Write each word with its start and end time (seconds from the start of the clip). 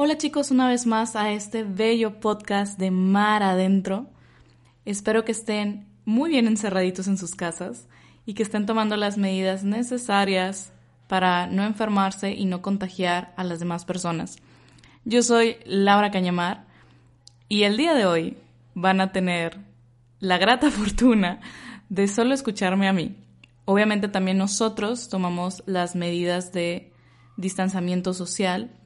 Hola 0.00 0.16
chicos, 0.16 0.52
una 0.52 0.68
vez 0.68 0.86
más 0.86 1.16
a 1.16 1.32
este 1.32 1.64
bello 1.64 2.20
podcast 2.20 2.78
de 2.78 2.92
Mar 2.92 3.42
Adentro. 3.42 4.06
Espero 4.84 5.24
que 5.24 5.32
estén 5.32 5.88
muy 6.04 6.30
bien 6.30 6.46
encerraditos 6.46 7.08
en 7.08 7.18
sus 7.18 7.34
casas 7.34 7.88
y 8.24 8.34
que 8.34 8.44
estén 8.44 8.64
tomando 8.64 8.96
las 8.96 9.18
medidas 9.18 9.64
necesarias 9.64 10.72
para 11.08 11.48
no 11.48 11.64
enfermarse 11.64 12.30
y 12.30 12.44
no 12.44 12.62
contagiar 12.62 13.34
a 13.36 13.42
las 13.42 13.58
demás 13.58 13.84
personas. 13.84 14.36
Yo 15.04 15.20
soy 15.24 15.56
Laura 15.64 16.12
Cañamar 16.12 16.64
y 17.48 17.64
el 17.64 17.76
día 17.76 17.94
de 17.94 18.06
hoy 18.06 18.36
van 18.74 19.00
a 19.00 19.10
tener 19.10 19.58
la 20.20 20.38
grata 20.38 20.70
fortuna 20.70 21.40
de 21.88 22.06
solo 22.06 22.34
escucharme 22.34 22.86
a 22.86 22.92
mí. 22.92 23.16
Obviamente 23.64 24.06
también 24.06 24.38
nosotros 24.38 25.08
tomamos 25.08 25.64
las 25.66 25.96
medidas 25.96 26.52
de 26.52 26.92
distanciamiento 27.36 28.14
social 28.14 28.77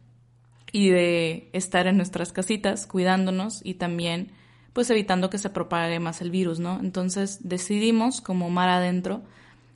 y 0.73 0.89
de 0.89 1.51
estar 1.53 1.87
en 1.87 1.99
nuestras 1.99 2.33
casitas 2.33 2.87
cuidándonos 2.87 3.61
y 3.63 3.75
también 3.75 4.33
pues 4.73 4.89
evitando 4.89 5.29
que 5.29 5.39
se 5.39 5.51
propague 5.51 6.01
más 6.01 6.23
el 6.23 6.31
virus, 6.31 6.59
¿no? 6.59 6.81
Entonces 6.81 7.41
decidimos 7.43 8.23
como 8.23 8.49
mar 8.49 8.71
adentro 8.71 9.23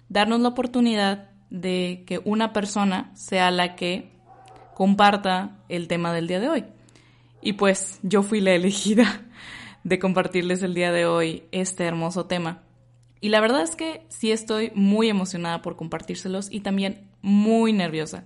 darnos 0.09 0.40
la 0.40 0.48
oportunidad 0.48 1.30
de 1.51 2.04
que 2.06 2.20
una 2.24 2.54
persona 2.54 3.12
sea 3.14 3.51
la 3.51 3.77
que 3.77 4.10
comparta 4.74 5.59
el 5.68 5.87
tema 5.87 6.12
del 6.12 6.28
día 6.28 6.40
de 6.40 6.48
hoy. 6.48 6.64
Y 7.42 7.54
pues 7.54 8.01
yo 8.02 8.23
fui 8.23 8.40
la 8.40 8.52
elegida 8.52 9.23
de 9.84 9.98
compartirles 9.98 10.62
el 10.62 10.74
día 10.74 10.92
de 10.92 11.06
hoy 11.06 11.45
este 11.52 11.84
hermoso 11.84 12.26
tema. 12.26 12.62
Y 13.20 13.29
la 13.29 13.40
verdad 13.40 13.63
es 13.63 13.76
que 13.76 14.07
sí 14.09 14.32
estoy 14.32 14.73
muy 14.74 15.09
emocionada 15.09 15.63
por 15.63 15.76
compartírselos 15.76 16.51
y 16.51 16.60
también 16.60 17.09
muy 17.23 17.73
nerviosa. 17.73 18.24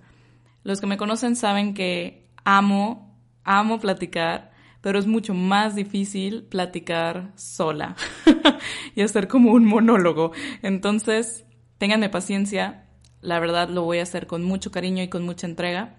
Los 0.62 0.81
que 0.81 0.87
me 0.87 0.97
conocen 0.97 1.37
saben 1.37 1.75
que 1.75 2.19
amo, 2.44 3.19
amo 3.44 3.80
platicar, 3.80 4.52
pero 4.80 4.98
es 4.98 5.06
mucho 5.06 5.34
más 5.34 5.74
difícil 5.74 6.44
platicar 6.44 7.32
sola 7.36 7.97
y 8.94 9.02
hacer 9.02 9.28
como 9.28 9.52
un 9.52 9.64
monólogo. 9.64 10.32
Entonces, 10.62 11.44
ténganme 11.78 12.08
paciencia, 12.08 12.86
la 13.20 13.38
verdad 13.41 13.69
lo 13.69 13.82
voy 13.82 13.98
a 13.98 14.05
hacer 14.05 14.27
con 14.27 14.42
mucho 14.42 14.70
cariño 14.70 15.02
y 15.02 15.08
con 15.08 15.24
mucha 15.24 15.47
entrega. 15.47 15.97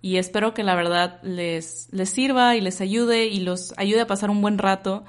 Y 0.00 0.18
espero 0.18 0.52
que 0.52 0.64
la 0.64 0.74
verdad 0.74 1.20
les, 1.22 1.88
les 1.92 2.10
sirva 2.10 2.56
y 2.56 2.60
les 2.60 2.80
ayude 2.80 3.26
y 3.26 3.40
los 3.40 3.72
ayude 3.78 4.02
a 4.02 4.06
pasar 4.06 4.30
un 4.30 4.42
buen 4.42 4.58
rato 4.58 5.04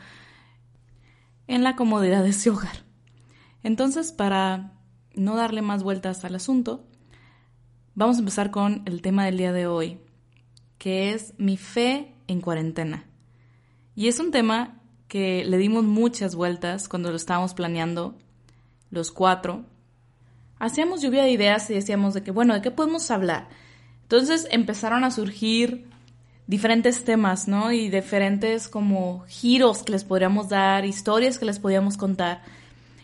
en 1.47 1.63
la 1.63 1.75
comodidad 1.75 2.23
de 2.23 2.33
su 2.33 2.53
hogar. 2.53 2.77
Entonces, 3.63 4.11
para 4.11 4.73
no 5.15 5.35
darle 5.35 5.61
más 5.61 5.83
vueltas 5.83 6.23
al 6.23 6.35
asunto, 6.35 6.87
vamos 7.93 8.17
a 8.17 8.19
empezar 8.19 8.51
con 8.51 8.83
el 8.85 9.01
tema 9.01 9.25
del 9.25 9.37
día 9.37 9.51
de 9.51 9.67
hoy, 9.67 9.99
que 10.77 11.13
es 11.13 11.33
mi 11.37 11.57
fe 11.57 12.13
en 12.27 12.41
cuarentena. 12.41 13.05
Y 13.95 14.07
es 14.07 14.19
un 14.19 14.31
tema 14.31 14.81
que 15.07 15.45
le 15.45 15.57
dimos 15.57 15.85
muchas 15.85 16.35
vueltas 16.35 16.89
cuando 16.89 17.09
lo 17.09 17.15
estábamos 17.15 17.53
planeando 17.53 18.17
los 18.89 19.11
cuatro. 19.11 19.63
Hacíamos 20.59 21.01
lluvia 21.01 21.23
de 21.23 21.31
ideas 21.31 21.69
y 21.69 21.73
decíamos 21.75 22.13
de 22.13 22.23
que, 22.23 22.31
bueno, 22.31 22.53
¿de 22.53 22.61
qué 22.61 22.71
podemos 22.71 23.09
hablar? 23.11 23.47
Entonces 24.03 24.47
empezaron 24.51 25.03
a 25.03 25.11
surgir 25.11 25.87
diferentes 26.47 27.03
temas, 27.03 27.47
¿no? 27.47 27.71
Y 27.71 27.89
diferentes 27.89 28.67
como 28.67 29.23
giros 29.27 29.83
que 29.83 29.93
les 29.93 30.03
podríamos 30.03 30.49
dar, 30.49 30.85
historias 30.85 31.39
que 31.39 31.45
les 31.45 31.59
podíamos 31.59 31.97
contar. 31.97 32.43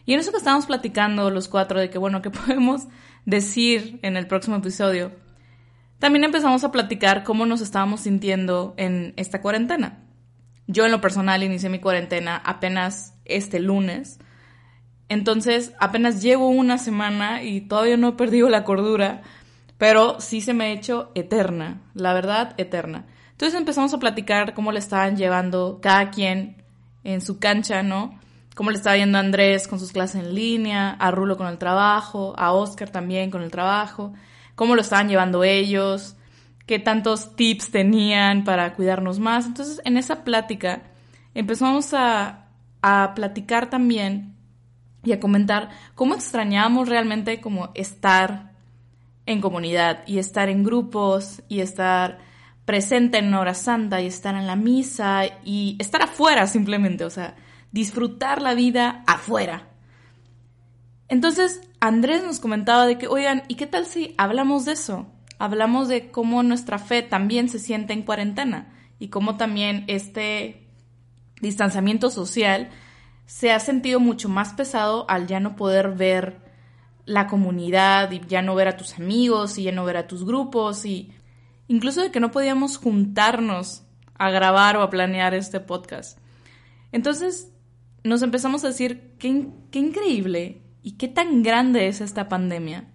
Y 0.06 0.14
en 0.14 0.20
eso 0.20 0.32
que 0.32 0.38
estábamos 0.38 0.66
platicando 0.66 1.30
los 1.30 1.48
cuatro 1.48 1.80
de 1.80 1.90
que, 1.90 1.98
bueno, 1.98 2.22
¿qué 2.22 2.30
podemos 2.32 2.84
decir 3.26 4.00
en 4.02 4.18
el 4.18 4.28
próximo 4.28 4.58
episodio? 4.58 5.12
También 6.02 6.24
empezamos 6.24 6.64
a 6.64 6.72
platicar 6.72 7.24
cómo 7.24 7.46
nos 7.46 7.62
estábamos 7.62 8.02
sintiendo 8.02 8.74
en 8.78 9.14
esta 9.18 9.40
cuarentena. 9.40 10.00
Yo 10.66 10.84
en 10.84 10.92
lo 10.92 11.00
personal 11.00 11.44
inicié 11.44 11.70
mi 11.70 11.78
cuarentena 11.78 12.42
apenas 12.44 13.14
este 13.24 13.60
lunes. 13.60 14.18
Entonces 15.10 15.74
apenas 15.80 16.24
llevo 16.24 16.48
una 16.50 16.80
semana 16.80 17.44
y 17.44 17.62
todavía 17.62 17.98
no 17.98 18.08
he 18.08 18.14
perdido 18.14 18.50
la 18.50 18.64
cordura, 18.64 19.22
pero 19.78 20.20
sí 20.20 20.42
se 20.42 20.56
me 20.56 20.64
ha 20.64 20.72
hecho 20.72 21.12
eterna, 21.14 21.84
la 21.94 22.14
verdad, 22.14 22.56
eterna. 22.58 23.06
Entonces 23.34 23.60
empezamos 23.60 23.94
a 23.94 24.00
platicar 24.00 24.56
cómo 24.56 24.72
le 24.72 24.80
estaban 24.80 25.18
llevando 25.18 25.82
cada 25.84 26.10
quien 26.10 26.64
en 27.04 27.22
su 27.22 27.38
cancha, 27.38 27.84
¿no? 27.84 28.20
Cómo 28.56 28.72
le 28.72 28.78
estaba 28.78 28.98
yendo 28.98 29.20
a 29.20 29.22
Andrés 29.22 29.68
con 29.68 29.80
sus 29.80 29.92
clases 29.92 30.24
en 30.24 30.34
línea, 30.34 30.90
a 30.90 31.12
Rulo 31.12 31.38
con 31.38 31.46
el 31.46 31.60
trabajo, 31.60 32.34
a 32.40 32.54
Oscar 32.54 32.90
también 32.90 33.30
con 33.30 33.44
el 33.44 33.52
trabajo 33.52 34.14
cómo 34.62 34.76
lo 34.76 34.84
estaban 34.84 35.10
llevando 35.10 35.44
ellos, 35.44 36.16
qué 36.68 36.78
tantos 36.78 37.36
tips 37.36 37.72
tenían 37.72 38.44
para 38.44 38.76
cuidarnos 38.76 39.18
más. 39.18 39.48
Entonces, 39.48 39.82
en 39.86 39.98
esa 39.98 40.24
plática 40.24 40.84
empezamos 41.34 41.96
a, 41.96 42.46
a 42.84 43.14
platicar 43.16 43.72
también 43.72 44.36
y 45.04 45.14
a 45.14 45.20
comentar 45.20 45.70
cómo 45.96 46.14
extrañamos 46.14 46.88
realmente 46.88 47.42
como 47.42 47.72
estar 47.74 48.52
en 49.26 49.42
comunidad 49.42 50.04
y 50.06 50.20
estar 50.20 50.48
en 50.48 50.64
grupos 50.64 51.42
y 51.50 51.62
estar 51.62 52.20
presente 52.64 53.18
en 53.18 53.34
hora 53.34 53.56
santa 53.56 54.00
y 54.00 54.06
estar 54.06 54.36
en 54.36 54.46
la 54.46 54.56
misa 54.56 55.24
y 55.44 55.76
estar 55.80 56.04
afuera 56.04 56.46
simplemente, 56.46 57.04
o 57.04 57.10
sea, 57.10 57.36
disfrutar 57.72 58.44
la 58.44 58.54
vida 58.54 59.04
afuera. 59.08 59.70
Entonces, 61.08 61.62
Andrés 61.84 62.24
nos 62.24 62.40
comentaba 62.40 62.86
de 62.86 63.00
que, 63.00 63.08
oigan, 63.08 63.42
¿y 63.48 63.56
qué 63.56 63.66
tal 63.66 63.88
si 63.88 64.14
hablamos 64.20 64.66
de 64.66 64.74
eso? 64.74 65.08
Hablamos 65.40 65.88
de 65.88 66.12
cómo 66.12 66.44
nuestra 66.44 66.78
fe 66.78 67.02
también 67.02 67.50
se 67.50 67.58
siente 67.58 67.92
en 67.92 68.04
cuarentena 68.04 68.72
y 69.00 69.08
cómo 69.08 69.36
también 69.36 69.86
este 69.88 70.68
distanciamiento 71.42 72.12
social 72.12 72.70
se 73.26 73.52
ha 73.52 73.60
sentido 73.60 74.00
mucho 74.00 74.30
más 74.30 74.54
pesado 74.54 75.10
al 75.10 75.26
ya 75.26 75.40
no 75.40 75.56
poder 75.56 75.96
ver 75.96 76.42
la 77.06 77.26
comunidad 77.26 78.12
y 78.12 78.22
ya 78.28 78.44
no 78.44 78.54
ver 78.54 78.68
a 78.68 78.78
tus 78.78 79.00
amigos 79.00 79.58
y 79.58 79.64
ya 79.64 79.72
no 79.72 79.84
ver 79.84 79.98
a 79.98 80.06
tus 80.06 80.24
grupos 80.24 80.86
y 80.86 81.12
incluso 81.68 82.04
de 82.04 82.12
que 82.12 82.20
no 82.20 82.30
podíamos 82.30 82.78
juntarnos 82.78 83.82
a 84.20 84.30
grabar 84.30 84.78
o 84.78 84.84
a 84.84 84.92
planear 84.92 85.34
este 85.34 85.60
podcast. 85.60 86.20
Entonces 86.92 87.52
nos 88.04 88.22
empezamos 88.22 88.64
a 88.64 88.68
decir, 88.68 89.16
qué, 89.18 89.48
qué 89.72 89.80
increíble 89.80 90.62
¿Y 90.82 90.94
qué 90.94 91.08
tan 91.08 91.44
grande 91.44 91.88
es 91.88 92.02
esta 92.02 92.28
pandemia? 92.28 92.86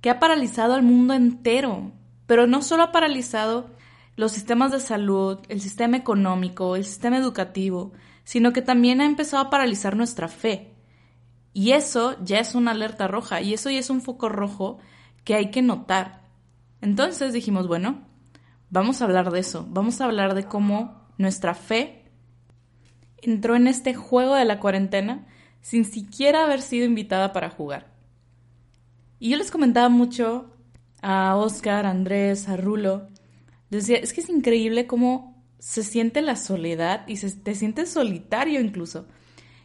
Que 0.00 0.10
ha 0.10 0.20
paralizado 0.20 0.74
al 0.74 0.82
mundo 0.82 1.14
entero, 1.14 1.92
pero 2.26 2.46
no 2.46 2.62
solo 2.62 2.84
ha 2.84 2.92
paralizado 2.92 3.70
los 4.16 4.32
sistemas 4.32 4.70
de 4.70 4.80
salud, 4.80 5.40
el 5.48 5.60
sistema 5.60 5.96
económico, 5.96 6.76
el 6.76 6.84
sistema 6.84 7.18
educativo, 7.18 7.92
sino 8.22 8.52
que 8.52 8.62
también 8.62 9.00
ha 9.00 9.06
empezado 9.06 9.42
a 9.42 9.50
paralizar 9.50 9.96
nuestra 9.96 10.28
fe. 10.28 10.72
Y 11.52 11.72
eso 11.72 12.16
ya 12.22 12.38
es 12.38 12.54
una 12.54 12.72
alerta 12.72 13.08
roja, 13.08 13.40
y 13.40 13.54
eso 13.54 13.70
ya 13.70 13.78
es 13.78 13.90
un 13.90 14.02
foco 14.02 14.28
rojo 14.28 14.78
que 15.24 15.34
hay 15.34 15.50
que 15.50 15.62
notar. 15.62 16.22
Entonces 16.80 17.32
dijimos, 17.32 17.66
bueno, 17.66 18.02
vamos 18.70 19.00
a 19.00 19.06
hablar 19.06 19.30
de 19.30 19.40
eso, 19.40 19.66
vamos 19.68 20.00
a 20.00 20.04
hablar 20.04 20.34
de 20.34 20.44
cómo 20.44 21.08
nuestra 21.18 21.54
fe 21.54 22.10
entró 23.22 23.56
en 23.56 23.66
este 23.66 23.94
juego 23.94 24.34
de 24.34 24.44
la 24.44 24.60
cuarentena 24.60 25.26
sin 25.64 25.86
siquiera 25.86 26.44
haber 26.44 26.60
sido 26.60 26.84
invitada 26.84 27.32
para 27.32 27.48
jugar. 27.48 27.86
Y 29.18 29.30
yo 29.30 29.38
les 29.38 29.50
comentaba 29.50 29.88
mucho 29.88 30.52
a 31.00 31.36
Oscar, 31.36 31.86
a 31.86 31.90
Andrés, 31.90 32.50
a 32.50 32.58
Rulo, 32.58 33.08
decía, 33.70 33.96
es 33.96 34.12
que 34.12 34.20
es 34.20 34.28
increíble 34.28 34.86
cómo 34.86 35.42
se 35.58 35.82
siente 35.82 36.20
la 36.20 36.36
soledad 36.36 37.08
y 37.08 37.16
se, 37.16 37.30
te 37.30 37.54
sientes 37.54 37.88
solitario 37.90 38.60
incluso. 38.60 39.06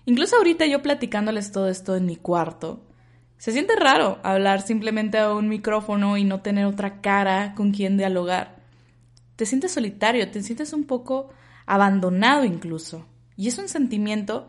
Incluso 0.06 0.38
ahorita 0.38 0.66
yo 0.68 0.82
platicándoles 0.82 1.52
todo 1.52 1.68
esto 1.68 1.98
en 1.98 2.06
mi 2.06 2.16
cuarto, 2.16 2.88
se 3.38 3.52
siente 3.52 3.76
raro 3.76 4.20
hablar 4.24 4.62
simplemente 4.62 5.18
a 5.18 5.34
un 5.34 5.50
micrófono 5.50 6.16
y 6.16 6.24
no 6.24 6.40
tener 6.40 6.66
otra 6.66 7.02
cara 7.02 7.56
con 7.56 7.72
quien 7.72 7.98
dialogar. 7.98 8.64
Te 9.36 9.46
sientes 9.46 9.74
solitario, 9.74 10.32
te 10.32 10.44
sientes 10.44 10.72
un 10.72 10.86
poco 10.86 11.30
abandonado 11.66 12.46
incluso. 12.46 13.06
Y 13.36 13.50
es 13.50 13.58
un 13.58 13.68
sentimiento 13.68 14.48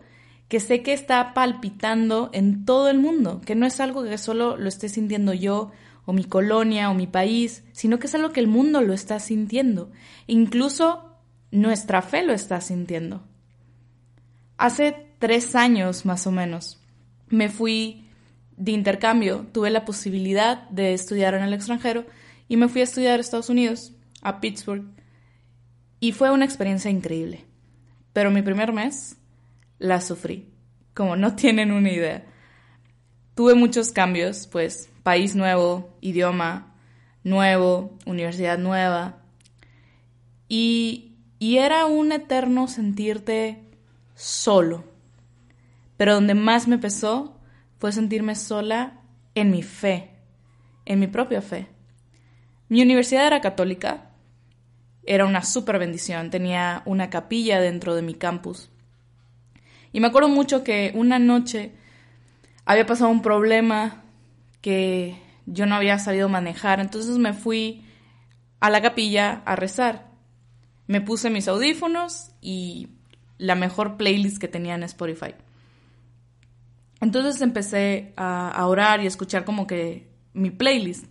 que 0.50 0.58
sé 0.58 0.82
que 0.82 0.92
está 0.92 1.32
palpitando 1.32 2.28
en 2.32 2.64
todo 2.64 2.90
el 2.90 2.98
mundo, 2.98 3.40
que 3.40 3.54
no 3.54 3.66
es 3.66 3.78
algo 3.78 4.02
que 4.02 4.18
solo 4.18 4.56
lo 4.56 4.68
esté 4.68 4.88
sintiendo 4.88 5.32
yo 5.32 5.70
o 6.06 6.12
mi 6.12 6.24
colonia 6.24 6.90
o 6.90 6.94
mi 6.94 7.06
país, 7.06 7.62
sino 7.70 8.00
que 8.00 8.08
es 8.08 8.16
algo 8.16 8.32
que 8.32 8.40
el 8.40 8.48
mundo 8.48 8.82
lo 8.82 8.92
está 8.92 9.20
sintiendo. 9.20 9.92
Incluso 10.26 11.14
nuestra 11.52 12.02
fe 12.02 12.24
lo 12.24 12.32
está 12.32 12.60
sintiendo. 12.60 13.22
Hace 14.58 15.06
tres 15.20 15.54
años 15.54 16.04
más 16.04 16.26
o 16.26 16.32
menos 16.32 16.82
me 17.28 17.48
fui 17.48 18.08
de 18.56 18.72
intercambio, 18.72 19.46
tuve 19.52 19.70
la 19.70 19.84
posibilidad 19.84 20.68
de 20.70 20.94
estudiar 20.94 21.34
en 21.34 21.44
el 21.44 21.54
extranjero 21.54 22.06
y 22.48 22.56
me 22.56 22.66
fui 22.66 22.80
a 22.80 22.84
estudiar 22.84 23.18
a 23.18 23.20
Estados 23.20 23.50
Unidos, 23.50 23.92
a 24.20 24.40
Pittsburgh, 24.40 24.84
y 26.00 26.10
fue 26.10 26.32
una 26.32 26.44
experiencia 26.44 26.90
increíble. 26.90 27.44
Pero 28.12 28.32
mi 28.32 28.42
primer 28.42 28.72
mes 28.72 29.16
la 29.80 30.00
sufrí, 30.00 30.48
como 30.94 31.16
no 31.16 31.34
tienen 31.34 31.72
una 31.72 31.90
idea. 31.90 32.24
Tuve 33.34 33.54
muchos 33.54 33.90
cambios, 33.90 34.46
pues 34.46 34.88
país 35.02 35.34
nuevo, 35.34 35.96
idioma 36.00 36.76
nuevo, 37.24 37.98
universidad 38.06 38.58
nueva. 38.58 39.18
Y, 40.48 41.16
y 41.38 41.58
era 41.58 41.86
un 41.86 42.12
eterno 42.12 42.68
sentirte 42.68 43.62
solo. 44.14 44.84
Pero 45.96 46.14
donde 46.14 46.34
más 46.34 46.68
me 46.68 46.78
pesó 46.78 47.38
fue 47.78 47.92
sentirme 47.92 48.34
sola 48.34 49.00
en 49.34 49.50
mi 49.50 49.62
fe, 49.62 50.10
en 50.84 51.00
mi 51.00 51.06
propia 51.06 51.42
fe. 51.42 51.66
Mi 52.68 52.82
universidad 52.82 53.26
era 53.26 53.40
católica, 53.40 54.10
era 55.04 55.24
una 55.26 55.42
súper 55.42 55.78
bendición, 55.78 56.30
tenía 56.30 56.82
una 56.84 57.10
capilla 57.10 57.60
dentro 57.60 57.94
de 57.94 58.02
mi 58.02 58.14
campus. 58.14 58.70
Y 59.92 60.00
me 60.00 60.08
acuerdo 60.08 60.28
mucho 60.28 60.62
que 60.62 60.92
una 60.94 61.18
noche 61.18 61.72
había 62.64 62.86
pasado 62.86 63.10
un 63.10 63.22
problema 63.22 64.02
que 64.60 65.16
yo 65.46 65.66
no 65.66 65.74
había 65.74 65.98
sabido 65.98 66.28
manejar, 66.28 66.80
entonces 66.80 67.18
me 67.18 67.32
fui 67.32 67.84
a 68.60 68.70
la 68.70 68.82
capilla 68.82 69.42
a 69.44 69.56
rezar. 69.56 70.10
Me 70.86 71.00
puse 71.00 71.30
mis 71.30 71.48
audífonos 71.48 72.32
y 72.40 72.88
la 73.38 73.54
mejor 73.54 73.96
playlist 73.96 74.38
que 74.38 74.48
tenía 74.48 74.74
en 74.74 74.82
Spotify. 74.82 75.34
Entonces 77.00 77.40
empecé 77.40 78.12
a, 78.16 78.66
orar 78.66 79.00
y 79.00 79.06
a 79.06 79.08
escuchar 79.08 79.44
como 79.44 79.66
que 79.66 80.08
mi 80.34 80.50
playlist. 80.50 81.06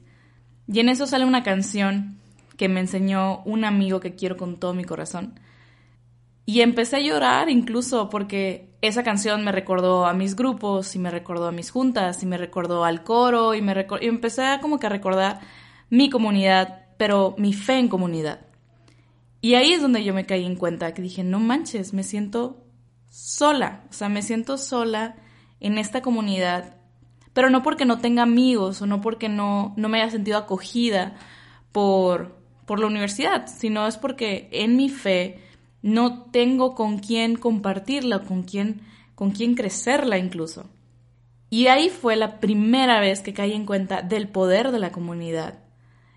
Y 0.68 0.80
en 0.80 0.90
eso 0.90 1.08
sale 1.08 1.26
una 1.26 1.44
canción 1.44 2.20
que 2.58 2.70
me 2.70 2.80
enseñó 2.80 3.42
un 3.44 3.66
amigo 3.66 4.00
que 4.00 4.16
quiero 4.16 4.38
con 4.38 4.58
todo 4.60 4.74
mi 4.76 4.84
corazón. 4.84 5.40
Y 6.50 6.62
empecé 6.62 6.96
a 6.96 7.00
llorar 7.00 7.48
incluso 7.52 8.10
porque 8.10 8.72
esa 8.82 9.04
canción 9.04 9.44
me 9.44 9.52
recordó 9.52 10.08
a 10.08 10.16
mis 10.16 10.36
grupos 10.36 10.96
y 10.96 10.98
me 10.98 11.12
recordó 11.12 11.48
a 11.48 11.52
mis 11.52 11.70
juntas 11.70 12.24
y 12.24 12.26
me 12.26 12.40
recordó 12.40 12.86
al 12.86 13.04
coro 13.04 13.54
y 13.54 13.62
me 13.62 13.86
y 14.02 14.08
empecé 14.08 14.44
a 14.46 14.60
como 14.60 14.80
que 14.80 14.88
a 14.88 14.90
recordar 14.90 15.42
mi 15.92 16.10
comunidad, 16.10 16.88
pero 16.98 17.36
mi 17.38 17.54
fe 17.54 17.78
en 17.78 17.88
comunidad. 17.88 18.48
Y 19.42 19.54
ahí 19.54 19.74
es 19.74 19.82
donde 19.84 20.04
yo 20.04 20.16
me 20.16 20.26
caí 20.26 20.44
en 20.44 20.56
cuenta 20.56 20.92
que 20.96 21.04
dije, 21.04 21.24
no 21.24 21.40
manches, 21.40 21.94
me 21.94 22.02
siento 22.02 22.66
sola, 23.12 23.84
o 23.92 23.94
sea, 23.94 24.10
me 24.10 24.24
siento 24.24 24.58
sola 24.58 25.18
en 25.60 25.78
esta 25.78 26.02
comunidad, 26.02 26.78
pero 27.32 27.52
no 27.52 27.62
porque 27.62 27.86
no 27.86 28.00
tenga 28.00 28.24
amigos 28.24 28.82
o 28.82 28.88
no 28.88 29.02
porque 29.02 29.30
no, 29.30 29.76
no 29.78 29.88
me 29.88 30.02
haya 30.02 30.10
sentido 30.10 30.40
acogida 30.40 31.14
por, 31.72 32.40
por 32.66 32.80
la 32.80 32.88
universidad, 32.88 33.46
sino 33.46 33.86
es 33.86 33.98
porque 33.98 34.50
en 34.52 34.78
mi 34.78 34.90
fe 34.90 35.44
no 35.82 36.24
tengo 36.32 36.76
con 36.76 37.00
quién 37.00 37.36
compartirla, 37.36 38.20
con 38.20 38.44
quién, 38.44 38.82
con 39.16 39.32
quién 39.32 39.56
crecerla 39.56 40.18
incluso. 40.18 40.70
Y 41.50 41.68
ahí 41.68 41.90
fue 41.90 42.16
la 42.16 42.40
primera 42.40 43.00
vez 43.00 43.22
que 43.22 43.34
caí 43.34 43.54
en 43.54 43.66
cuenta 43.66 44.02
del 44.02 44.28
poder 44.28 44.72
de 44.72 44.80
la 44.80 44.92
comunidad 44.92 45.60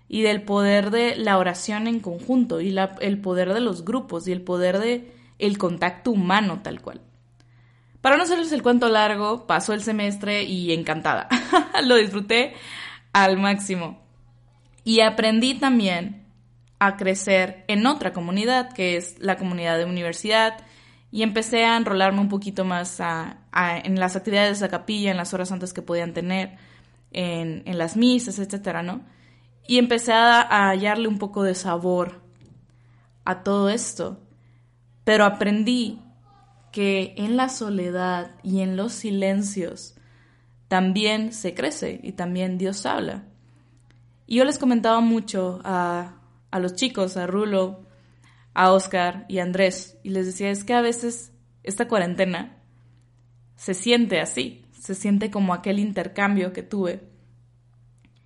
y 0.07 0.21
del 0.21 0.43
poder 0.43 0.91
de 0.91 1.15
la 1.15 1.37
oración 1.37 1.87
en 1.87 1.99
conjunto 1.99 2.61
y 2.61 2.75
el 3.01 3.19
poder 3.19 3.53
de 3.53 3.61
los 3.61 3.83
grupos 3.83 4.27
y 4.27 4.31
el 4.31 4.41
poder 4.41 4.79
de 4.79 5.11
el 5.39 5.57
contacto 5.57 6.11
humano 6.11 6.61
tal 6.61 6.81
cual. 6.81 7.01
Para 8.01 8.17
no 8.17 8.23
hacerles 8.23 8.51
el 8.51 8.61
cuento 8.61 8.89
largo, 8.89 9.47
pasó 9.47 9.73
el 9.73 9.81
semestre 9.81 10.43
y 10.43 10.73
encantada. 10.73 11.29
Lo 11.85 11.95
disfruté 11.95 12.53
al 13.13 13.37
máximo. 13.37 14.01
Y 14.83 14.99
aprendí 14.99 15.53
también 15.53 16.22
a 16.79 16.97
crecer 16.97 17.63
en 17.67 17.85
otra 17.85 18.13
comunidad, 18.13 18.73
que 18.73 18.97
es 18.97 19.17
la 19.19 19.37
comunidad 19.37 19.77
de 19.77 19.85
universidad, 19.85 20.57
y 21.11 21.23
empecé 21.23 21.63
a 21.63 21.77
enrolarme 21.77 22.21
un 22.21 22.29
poquito 22.29 22.65
más 22.65 22.99
en 23.53 23.99
las 23.99 24.15
actividades 24.15 24.59
de 24.59 24.65
la 24.65 24.71
capilla, 24.71 25.11
en 25.11 25.17
las 25.17 25.33
horas 25.33 25.51
antes 25.51 25.73
que 25.73 25.81
podían 25.81 26.13
tener, 26.13 26.57
en, 27.11 27.63
las 27.77 27.95
misas, 27.95 28.39
etcétera, 28.39 28.81
¿no? 28.81 29.01
Y 29.67 29.77
empecé 29.77 30.11
a, 30.13 30.41
a 30.41 30.69
hallarle 30.69 31.07
un 31.07 31.19
poco 31.19 31.43
de 31.43 31.55
sabor 31.55 32.21
a 33.25 33.43
todo 33.43 33.69
esto. 33.69 34.19
Pero 35.03 35.25
aprendí 35.25 36.01
que 36.71 37.13
en 37.17 37.37
la 37.37 37.49
soledad 37.49 38.31
y 38.41 38.61
en 38.61 38.75
los 38.75 38.93
silencios 38.93 39.95
también 40.67 41.31
se 41.31 41.53
crece 41.53 41.99
y 42.01 42.13
también 42.13 42.57
Dios 42.57 42.87
habla. 42.87 43.25
Y 44.25 44.37
yo 44.37 44.45
les 44.45 44.57
comentaba 44.57 44.99
mucho 44.99 45.61
a, 45.63 46.15
a 46.53 46.59
los 46.59 46.75
chicos, 46.75 47.17
a 47.17 47.25
Rulo, 47.25 47.81
a 48.53 48.71
Oscar 48.71 49.25
y 49.27 49.39
a 49.39 49.43
Andrés, 49.43 49.97
y 50.03 50.11
les 50.11 50.27
decía, 50.27 50.51
es 50.51 50.63
que 50.63 50.75
a 50.75 50.81
veces 50.81 51.33
esta 51.63 51.87
cuarentena 51.87 52.61
se 53.55 53.73
siente 53.73 54.19
así, 54.19 54.63
se 54.79 54.93
siente 54.93 55.31
como 55.31 55.55
aquel 55.55 55.79
intercambio 55.79 56.53
que 56.53 56.61
tuve, 56.61 57.09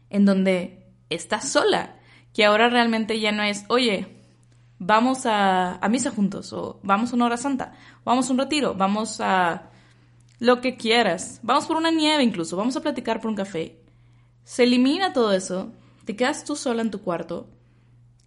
en 0.09 0.25
donde 0.25 0.91
estás 1.09 1.47
sola, 1.47 1.99
que 2.33 2.43
ahora 2.43 2.67
realmente 2.67 3.17
ya 3.21 3.31
no 3.31 3.43
es, 3.43 3.63
oye, 3.69 4.19
vamos 4.77 5.21
a, 5.23 5.79
misa 5.89 6.11
juntos, 6.11 6.51
o 6.51 6.81
vamos 6.83 7.13
a 7.13 7.15
una 7.15 7.27
hora 7.27 7.37
santa, 7.37 7.75
vamos 8.03 8.27
a 8.27 8.33
un 8.33 8.39
retiro, 8.39 8.75
vamos 8.75 9.21
a 9.21 9.69
lo 10.39 10.59
que 10.59 10.75
quieras, 10.75 11.39
vamos 11.43 11.65
por 11.65 11.77
una 11.77 11.91
nieve 11.91 12.23
incluso, 12.23 12.57
vamos 12.57 12.75
a 12.75 12.81
platicar 12.81 13.21
por 13.21 13.29
un 13.29 13.37
café. 13.37 13.79
Se 14.43 14.63
elimina 14.63 15.13
todo 15.13 15.31
eso, 15.31 15.71
te 16.03 16.17
quedas 16.17 16.43
tú 16.43 16.57
sola 16.57 16.81
en 16.81 16.91
tu 16.91 17.01
cuarto, 17.01 17.47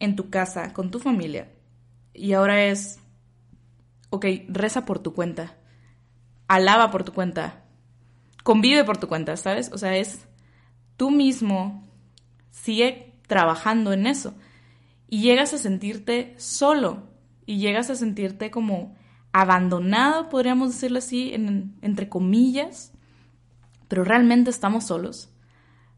en 0.01 0.17
tu 0.17 0.31
casa, 0.31 0.73
con 0.73 0.91
tu 0.91 0.99
familia, 0.99 1.53
y 2.13 2.33
ahora 2.33 2.65
es, 2.65 2.99
ok, 4.11 4.27
reza 4.49 4.85
por 4.85 4.99
tu 4.99 5.15
cuenta, 5.15 5.57
alaba 6.49 6.91
por 6.91 7.05
tu 7.05 7.13
cuenta, 7.13 7.65
convive 8.43 8.85
por 8.85 8.99
tu 8.99 9.07
cuenta, 9.07 9.37
¿sabes? 9.37 9.71
O 9.73 9.79
sea, 9.79 9.97
es 9.97 10.27
tú 10.97 11.11
mismo, 11.11 11.89
sigue 12.51 13.15
trabajando 13.27 13.93
en 13.93 14.07
eso 14.07 14.35
y 15.09 15.23
llegas 15.23 15.55
a 15.55 15.59
sentirte 15.59 16.35
solo 16.39 17.05
y 17.47 17.59
llegas 17.59 17.91
a 17.91 17.95
sentirte 17.95 18.51
como 18.51 18.97
abandonado, 19.33 20.29
podríamos 20.29 20.73
decirlo 20.73 20.99
así, 20.99 21.33
entre 21.33 22.09
comillas, 22.09 22.93
pero 23.89 24.05
realmente 24.05 24.51
estamos 24.51 24.87
solos, 24.87 25.30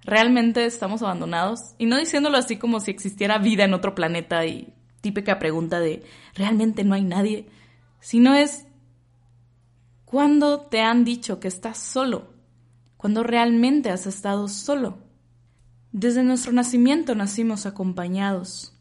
realmente 0.05 0.65
estamos 0.65 1.03
abandonados 1.03 1.75
y 1.79 1.87
no 1.87 1.97
diciéndolo 1.97 2.39
así 2.39 2.57
como 2.57 2.81
si 2.81 2.91
existiera 2.91 3.39
vida 3.39 3.65
en 3.65 3.75
otro 3.75 3.95
planeta 3.95 4.45
y 4.47 4.73
típica 5.01 5.39
pregunta 5.39 5.81
de 5.81 6.03
realmente 6.35 6.85
no 6.85 6.95
hay 6.95 7.05
nadie, 7.05 7.47
sino 8.01 8.35
es 8.35 8.67
¿cuándo 10.05 10.61
te 10.61 10.81
han 10.81 11.05
dicho 11.05 11.41
que 11.41 11.49
estás 11.49 11.79
solo? 11.79 12.33
¿Cuándo 12.97 13.23
realmente 13.23 13.91
has 13.91 14.07
estado 14.07 14.49
solo? 14.49 14.99
Desde 15.93 16.23
nuestro 16.23 16.53
nacimiento 16.53 17.15
nacimos 17.15 17.67
acompañados 17.67 18.73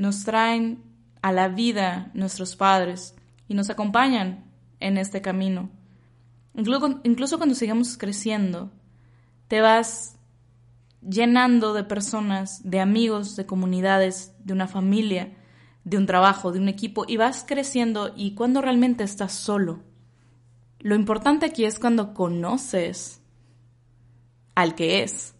nos 0.00 0.24
traen 0.24 0.82
a 1.20 1.30
la 1.30 1.48
vida 1.48 2.10
nuestros 2.14 2.56
padres 2.56 3.14
y 3.48 3.54
nos 3.54 3.68
acompañan 3.68 4.46
en 4.80 4.96
este 4.96 5.20
camino. 5.20 5.68
Incluso, 6.54 7.36
cuando 7.36 7.54
sigamos 7.54 7.98
creciendo, 7.98 8.72
te 9.50 9.60
vas 9.60 10.16
llenando 11.02 11.74
de 11.74 11.82
personas, 11.82 12.60
de 12.62 12.78
amigos, 12.78 13.34
de 13.34 13.46
comunidades, 13.46 14.32
de 14.44 14.52
una 14.52 14.68
familia, 14.68 15.36
de 15.82 15.96
un 15.96 16.06
trabajo, 16.06 16.52
de 16.52 16.60
un 16.60 16.68
equipo, 16.68 17.04
y 17.08 17.16
vas 17.16 17.44
creciendo 17.44 18.12
y 18.14 18.36
cuando 18.36 18.60
realmente 18.60 19.02
estás 19.02 19.32
solo. 19.32 19.82
Lo 20.78 20.94
importante 20.94 21.46
aquí 21.46 21.64
es 21.64 21.80
cuando 21.80 22.14
conoces 22.14 23.22
al 24.54 24.76
que 24.76 25.02
es. 25.02 25.34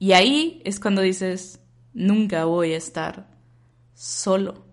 Y 0.00 0.10
ahí 0.10 0.60
es 0.64 0.80
cuando 0.80 1.00
dices, 1.00 1.60
nunca 1.94 2.46
voy 2.46 2.72
a 2.72 2.78
estar 2.78 3.28
solo. 3.94 4.64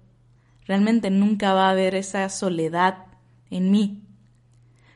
Realmente 0.65 1.11
nunca 1.11 1.53
va 1.53 1.67
a 1.67 1.71
haber 1.73 1.93
esa 1.93 2.27
soledad 2.29 3.05
en 3.51 3.69
mí. 3.69 4.03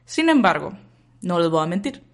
Sin 0.05 0.29
embargo, 0.29 0.73
no 1.21 1.39
les 1.39 1.51
voy 1.51 1.61
a 1.61 1.67
mentir. 1.67 2.10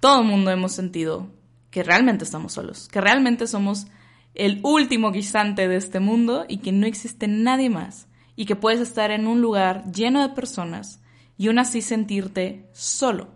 Todo 0.00 0.22
el 0.22 0.28
mundo 0.28 0.50
hemos 0.50 0.72
sentido 0.72 1.28
que 1.70 1.82
realmente 1.82 2.24
estamos 2.24 2.52
solos, 2.52 2.88
que 2.88 3.00
realmente 3.00 3.46
somos 3.46 3.86
el 4.34 4.60
último 4.62 5.10
guisante 5.10 5.68
de 5.68 5.76
este 5.76 6.00
mundo 6.00 6.44
y 6.48 6.58
que 6.58 6.72
no 6.72 6.86
existe 6.86 7.28
nadie 7.28 7.70
más 7.70 8.06
y 8.36 8.46
que 8.46 8.56
puedes 8.56 8.80
estar 8.80 9.10
en 9.10 9.26
un 9.26 9.40
lugar 9.40 9.90
lleno 9.92 10.22
de 10.22 10.34
personas 10.34 11.00
y 11.36 11.48
aún 11.48 11.58
así 11.58 11.82
sentirte 11.82 12.68
solo 12.72 13.28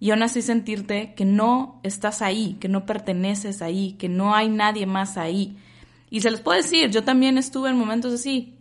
y 0.00 0.10
aún 0.10 0.22
así 0.22 0.42
sentirte 0.42 1.14
que 1.14 1.24
no 1.24 1.80
estás 1.82 2.22
ahí, 2.22 2.56
que 2.60 2.68
no 2.68 2.86
perteneces 2.86 3.62
ahí, 3.62 3.92
que 3.92 4.08
no 4.08 4.34
hay 4.34 4.48
nadie 4.48 4.86
más 4.86 5.16
ahí, 5.16 5.56
y 6.14 6.20
se 6.20 6.30
les 6.30 6.40
puedo 6.40 6.62
decir, 6.62 6.90
yo 6.90 7.02
también 7.02 7.38
estuve 7.38 7.70
en 7.70 7.76
momentos 7.76 8.12
así. 8.12 8.56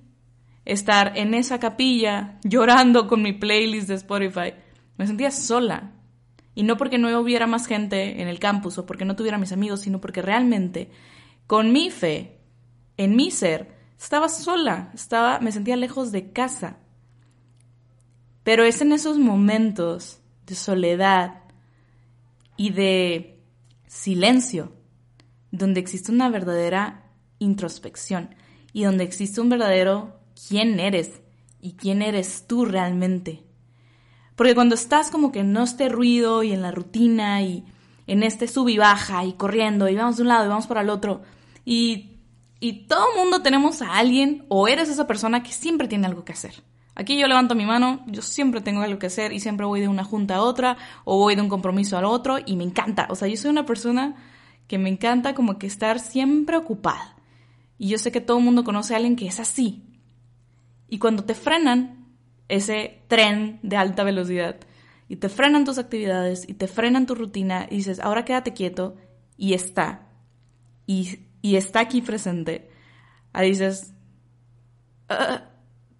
Estar 0.65 1.13
en 1.15 1.35
esa 1.35 1.59
capilla 1.59 2.39
llorando 2.43 3.05
con 3.05 3.21
mi 3.21 3.33
playlist 3.33 3.87
de 3.87 3.93
Spotify. 3.93 4.55
Me 4.97 5.05
sentía 5.05 5.29
sola. 5.29 5.91
Y 6.55 6.63
no 6.63 6.77
porque 6.77 6.97
no 6.97 7.19
hubiera 7.19 7.47
más 7.47 7.65
gente 7.67 8.21
en 8.21 8.27
el 8.27 8.39
campus 8.39 8.77
o 8.77 8.85
porque 8.85 9.05
no 9.05 9.15
tuviera 9.15 9.37
mis 9.37 9.51
amigos, 9.51 9.81
sino 9.81 9.99
porque 9.99 10.21
realmente, 10.21 10.91
con 11.47 11.71
mi 11.71 11.89
fe, 11.89 12.39
en 12.97 13.15
mi 13.15 13.31
ser, 13.31 13.75
estaba 13.99 14.29
sola, 14.29 14.91
estaba, 14.93 15.39
me 15.39 15.51
sentía 15.51 15.75
lejos 15.75 16.11
de 16.11 16.31
casa. 16.31 16.77
Pero 18.43 18.63
es 18.65 18.81
en 18.81 18.91
esos 18.91 19.17
momentos 19.17 20.19
de 20.45 20.55
soledad 20.55 21.43
y 22.57 22.71
de 22.71 23.41
silencio 23.87 24.73
donde 25.51 25.79
existe 25.79 26.11
una 26.11 26.29
verdadera 26.29 27.11
introspección. 27.39 28.35
y 28.75 28.85
donde 28.85 29.03
existe 29.03 29.39
un 29.39 29.49
verdadero 29.49 30.19
quién 30.47 30.79
eres 30.79 31.21
y 31.61 31.73
quién 31.73 32.01
eres 32.01 32.45
tú 32.47 32.65
realmente. 32.65 33.43
Porque 34.35 34.55
cuando 34.55 34.75
estás 34.75 35.09
como 35.09 35.31
que 35.31 35.39
en 35.39 35.55
este 35.57 35.89
ruido 35.89 36.43
y 36.43 36.51
en 36.51 36.61
la 36.61 36.71
rutina 36.71 37.41
y 37.41 37.63
en 38.07 38.23
este 38.23 38.47
sub 38.47 38.69
y 38.69 38.77
baja 38.77 39.23
y 39.25 39.33
corriendo 39.33 39.87
y 39.87 39.95
vamos 39.95 40.17
de 40.17 40.23
un 40.23 40.29
lado 40.29 40.45
y 40.45 40.49
vamos 40.49 40.67
para 40.67 40.81
el 40.81 40.89
otro 40.89 41.21
y, 41.65 42.17
y 42.59 42.85
todo 42.87 43.15
mundo 43.15 43.41
tenemos 43.41 43.81
a 43.81 43.95
alguien 43.95 44.45
o 44.49 44.67
eres 44.67 44.89
esa 44.89 45.07
persona 45.07 45.43
que 45.43 45.51
siempre 45.51 45.87
tiene 45.87 46.07
algo 46.07 46.25
que 46.25 46.33
hacer. 46.33 46.63
Aquí 46.95 47.17
yo 47.17 47.27
levanto 47.27 47.55
mi 47.55 47.65
mano, 47.65 48.03
yo 48.05 48.21
siempre 48.21 48.61
tengo 48.61 48.81
algo 48.81 48.99
que 48.99 49.07
hacer 49.07 49.33
y 49.33 49.39
siempre 49.39 49.65
voy 49.65 49.81
de 49.81 49.87
una 49.87 50.03
junta 50.03 50.35
a 50.35 50.41
otra 50.41 50.77
o 51.05 51.17
voy 51.17 51.35
de 51.35 51.41
un 51.41 51.49
compromiso 51.49 51.97
al 51.97 52.05
otro 52.05 52.37
y 52.45 52.55
me 52.55 52.63
encanta. 52.63 53.07
O 53.09 53.15
sea, 53.15 53.27
yo 53.27 53.35
soy 53.35 53.49
una 53.49 53.65
persona 53.65 54.15
que 54.67 54.77
me 54.77 54.89
encanta 54.89 55.33
como 55.33 55.57
que 55.57 55.65
estar 55.65 55.99
siempre 55.99 56.55
ocupada. 56.55 57.15
Y 57.79 57.89
yo 57.89 57.97
sé 57.97 58.11
que 58.11 58.21
todo 58.21 58.37
el 58.37 58.43
mundo 58.43 58.63
conoce 58.63 58.93
a 58.93 58.97
alguien 58.97 59.15
que 59.15 59.27
es 59.27 59.39
así. 59.39 59.83
Y 60.87 60.99
cuando 60.99 61.23
te 61.23 61.33
frenan 61.33 62.02
ese 62.49 63.01
tren 63.07 63.59
de 63.63 63.77
alta 63.77 64.03
velocidad 64.03 64.57
y 65.07 65.17
te 65.17 65.29
frenan 65.29 65.65
tus 65.65 65.77
actividades 65.77 66.47
y 66.47 66.53
te 66.53 66.67
frenan 66.67 67.05
tu 67.05 67.15
rutina 67.15 67.67
y 67.69 67.77
dices, 67.77 67.99
ahora 67.99 68.25
quédate 68.25 68.53
quieto 68.53 68.95
y 69.37 69.53
está. 69.53 70.07
Y, 70.85 71.19
y 71.41 71.55
está 71.55 71.81
aquí 71.81 72.01
presente. 72.01 72.69
Ahí 73.31 73.49
dices, 73.49 73.93
ah, 75.09 75.49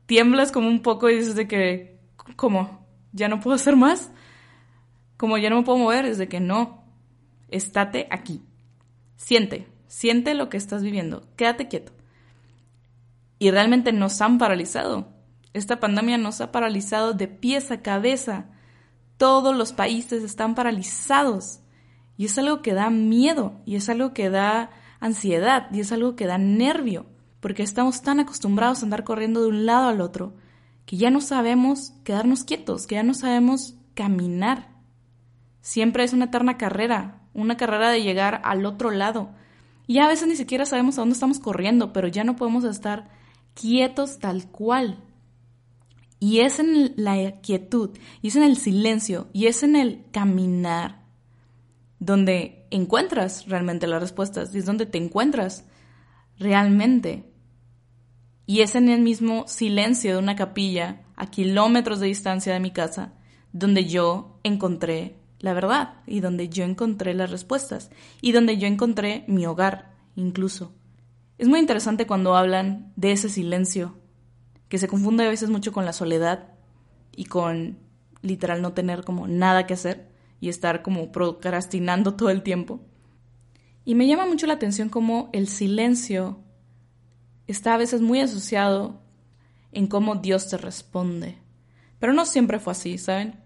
tiemblas 0.06 0.52
como 0.52 0.68
un 0.68 0.82
poco 0.82 1.10
y 1.10 1.18
dices 1.18 1.36
de 1.36 1.48
que, 1.48 2.00
¿cómo? 2.36 2.88
¿Ya 3.12 3.28
no 3.28 3.40
puedo 3.40 3.56
hacer 3.56 3.76
más? 3.76 4.12
Como 5.18 5.38
ya 5.38 5.50
no 5.50 5.58
me 5.58 5.64
puedo 5.64 5.78
mover, 5.78 6.06
es 6.06 6.18
de 6.18 6.28
que 6.28 6.40
no, 6.40 6.84
estate 7.50 8.08
aquí. 8.10 8.42
Siente, 9.16 9.68
siente 9.88 10.34
lo 10.34 10.50
que 10.50 10.58
estás 10.58 10.84
viviendo, 10.84 11.28
quédate 11.36 11.68
quieto. 11.68 11.94
Y 13.38 13.52
realmente 13.52 13.92
nos 13.94 14.22
han 14.22 14.38
paralizado. 14.38 15.13
Esta 15.54 15.80
pandemia 15.80 16.18
nos 16.18 16.42
ha 16.42 16.52
paralizado 16.52 17.14
de 17.14 17.28
pies 17.28 17.72
a 17.72 17.82
cabeza. 17.82 18.46
Todos 19.18 19.56
los 19.56 19.74
países 19.74 20.24
están 20.24 20.56
paralizados. 20.56 21.60
Y 22.18 22.26
es 22.26 22.38
algo 22.38 22.62
que 22.62 22.74
da 22.74 22.90
miedo, 22.90 23.62
y 23.66 23.76
es 23.76 23.90
algo 23.90 24.14
que 24.14 24.30
da 24.30 24.72
ansiedad, 25.00 25.68
y 25.72 25.80
es 25.80 25.92
algo 25.92 26.16
que 26.16 26.28
da 26.28 26.38
nervio 26.38 27.08
porque 27.44 27.62
estamos 27.62 28.02
tan 28.02 28.22
acostumbrados 28.22 28.80
a 28.80 28.86
andar 28.86 29.04
corriendo 29.04 29.42
de 29.42 29.50
un 29.50 29.66
lado 29.66 29.90
al 29.90 30.00
otro 30.00 30.34
que 30.86 30.96
ya 30.96 31.10
no 31.10 31.20
sabemos 31.20 31.92
quedarnos 32.06 32.46
quietos, 32.46 32.88
que 32.88 32.96
ya 32.96 33.04
no 33.04 33.14
sabemos 33.14 33.76
caminar. 33.96 34.70
Siempre 35.60 36.06
es 36.06 36.14
una 36.14 36.26
eterna 36.26 36.58
carrera, 36.58 37.22
una 37.34 37.58
carrera 37.58 37.90
de 37.90 38.02
llegar 38.02 38.40
al 38.46 38.66
otro 38.66 38.92
lado. 38.92 39.32
Y 39.88 40.00
a 40.00 40.08
veces 40.08 40.30
ni 40.30 40.38
siquiera 40.38 40.66
sabemos 40.66 40.98
a 40.98 41.02
dónde 41.02 41.16
estamos 41.16 41.40
corriendo, 41.40 41.92
pero 41.92 42.08
ya 42.08 42.24
no 42.24 42.38
podemos 42.38 42.64
estar 42.64 43.10
quietos 43.56 44.20
tal 44.20 44.48
cual. 44.48 45.04
Y 46.24 46.40
es 46.40 46.58
en 46.60 46.94
la 46.96 47.42
quietud, 47.42 47.90
y 48.22 48.30
es 48.30 48.38
en 48.38 48.44
el 48.44 48.56
silencio, 48.56 49.28
y 49.34 49.48
es 49.48 49.62
en 49.62 49.76
el 49.76 50.06
caminar 50.14 51.04
donde 52.00 52.66
encuentras 52.72 53.46
realmente 53.50 53.88
las 53.88 54.02
respuestas, 54.02 54.56
y 54.56 54.60
es 54.60 54.66
donde 54.66 54.86
te 54.86 54.98
encuentras 54.98 55.66
realmente. 56.40 57.30
Y 58.46 58.62
es 58.62 58.76
en 58.76 58.88
el 58.88 59.02
mismo 59.02 59.50
silencio 59.50 60.14
de 60.14 60.20
una 60.20 60.38
capilla, 60.38 61.02
a 61.18 61.30
kilómetros 61.30 62.00
de 62.00 62.08
distancia 62.08 62.54
de 62.54 62.62
mi 62.62 62.72
casa, 62.72 63.16
donde 63.52 63.84
yo 63.84 64.40
encontré 64.44 65.18
la 65.40 65.52
verdad 65.52 65.96
y 66.08 66.22
donde 66.22 66.48
yo 66.48 66.64
encontré 66.64 67.14
las 67.14 67.32
respuestas 67.32 67.92
y 68.22 68.32
donde 68.32 68.58
yo 68.58 68.68
encontré 68.68 69.26
mi 69.28 69.46
hogar, 69.46 69.94
incluso. 70.16 70.72
Es 71.38 71.50
muy 71.50 71.60
interesante 71.60 72.08
cuando 72.08 72.38
hablan 72.38 72.94
de 72.96 73.12
ese 73.12 73.28
silencio, 73.28 73.98
que 74.74 74.80
se 74.80 74.88
confunde 74.88 75.24
a 75.24 75.30
veces 75.30 75.52
mucho 75.52 75.72
con 75.72 75.86
la 75.86 75.94
soledad 75.94 76.48
y 77.16 77.26
con 77.26 77.78
literal 78.24 78.64
no 78.64 78.74
tener 78.74 79.04
como 79.04 79.28
nada 79.28 79.68
que 79.68 79.76
hacer 79.76 80.10
y 80.40 80.50
estar 80.50 80.82
como 80.82 81.12
procrastinando 81.12 82.16
todo 82.16 82.32
el 82.32 82.42
tiempo. 82.42 82.80
Y 83.86 83.94
me 83.94 84.08
llama 84.08 84.26
mucho 84.26 84.48
la 84.48 84.56
atención 84.56 84.90
cómo 84.90 85.30
el 85.32 85.48
silencio 85.48 86.40
está 87.46 87.76
a 87.76 87.78
veces 87.78 88.02
muy 88.02 88.20
asociado 88.20 89.00
en 89.74 89.86
cómo 89.86 90.16
Dios 90.16 90.50
te 90.50 90.58
responde. 90.58 91.38
Pero 92.00 92.14
no 92.14 92.26
siempre 92.26 92.58
fue 92.58 92.72
así, 92.72 92.98
¿saben? 92.98 93.44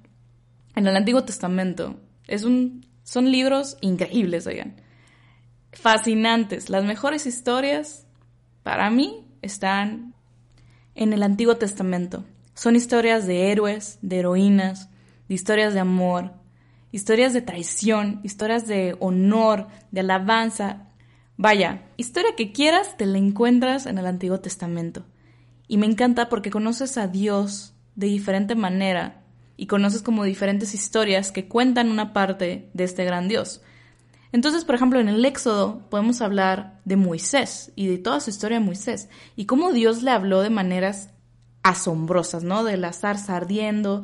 En 0.77 0.88
el 0.88 0.96
Antiguo 0.96 1.25
Testamento 1.25 2.00
es 2.27 2.46
un, 2.46 2.88
son 3.03 3.29
libros 3.29 3.77
increíbles, 3.81 4.48
oigan. 4.48 4.79
Fascinantes. 5.74 6.69
Las 6.69 6.86
mejores 6.86 7.25
historias, 7.25 8.07
para 8.63 8.89
mí, 8.89 9.27
están 9.41 10.13
en 10.97 11.13
el 11.13 11.23
Antiguo 11.23 11.55
Testamento. 11.55 12.25
Son 12.53 12.75
historias 12.75 13.25
de 13.25 13.51
héroes, 13.51 13.99
de 14.01 14.19
heroínas, 14.19 14.89
de 15.29 15.35
historias 15.35 15.73
de 15.73 15.79
amor, 15.79 16.33
historias 16.91 17.33
de 17.33 17.41
traición, 17.41 18.19
historias 18.23 18.67
de 18.67 18.97
honor, 18.99 19.67
de 19.91 20.01
alabanza, 20.01 20.87
Vaya, 21.39 21.83
historia 21.97 22.31
que 22.35 22.51
quieras 22.51 22.97
te 22.97 23.05
la 23.05 23.19
encuentras 23.19 23.85
en 23.85 23.99
el 23.99 24.07
Antiguo 24.07 24.39
Testamento. 24.39 25.05
Y 25.67 25.77
me 25.77 25.85
encanta 25.85 26.29
porque 26.29 26.49
conoces 26.49 26.97
a 26.97 27.07
Dios 27.07 27.75
de 27.93 28.07
diferente 28.07 28.55
manera 28.55 29.21
y 29.55 29.67
conoces 29.67 30.01
como 30.01 30.23
diferentes 30.23 30.73
historias 30.73 31.31
que 31.31 31.47
cuentan 31.47 31.91
una 31.91 32.11
parte 32.11 32.71
de 32.73 32.83
este 32.83 33.05
gran 33.05 33.27
Dios. 33.27 33.61
Entonces, 34.31 34.65
por 34.65 34.75
ejemplo, 34.75 35.00
en 35.00 35.10
el 35.10 35.24
Éxodo 35.24 35.81
podemos 35.89 36.22
hablar 36.22 36.79
de 36.86 36.98
Moisés 36.98 37.72
y 37.75 37.88
de 37.88 37.98
toda 37.98 38.19
su 38.19 38.29
historia 38.29 38.60
de 38.60 38.65
Moisés 38.65 39.10
y 39.36 39.46
cómo 39.46 39.72
Dios 39.72 40.03
le 40.03 40.12
habló 40.12 40.41
de 40.41 40.50
maneras 40.50 41.10
asombrosas, 41.63 42.43
¿no? 42.43 42.63
De 42.63 42.77
la 42.77 42.93
zarza 42.93 43.36
ardiendo 43.36 44.03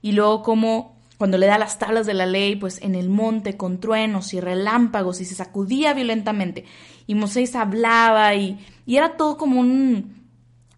y 0.00 0.12
luego 0.12 0.42
cómo 0.42 0.98
cuando 1.18 1.36
le 1.36 1.46
da 1.46 1.58
las 1.58 1.78
tablas 1.80 2.06
de 2.06 2.14
la 2.14 2.26
ley, 2.26 2.54
pues 2.54 2.80
en 2.80 2.94
el 2.94 3.10
monte 3.10 3.56
con 3.56 3.80
truenos 3.80 4.32
y 4.34 4.40
relámpagos 4.40 5.20
y 5.20 5.24
se 5.24 5.34
sacudía 5.34 5.92
violentamente. 5.92 6.64
Y 7.08 7.16
Moisés 7.16 7.56
hablaba 7.56 8.34
y, 8.36 8.64
era 8.86 9.16
todo 9.16 9.36
como 9.36 9.58
un 9.58 10.14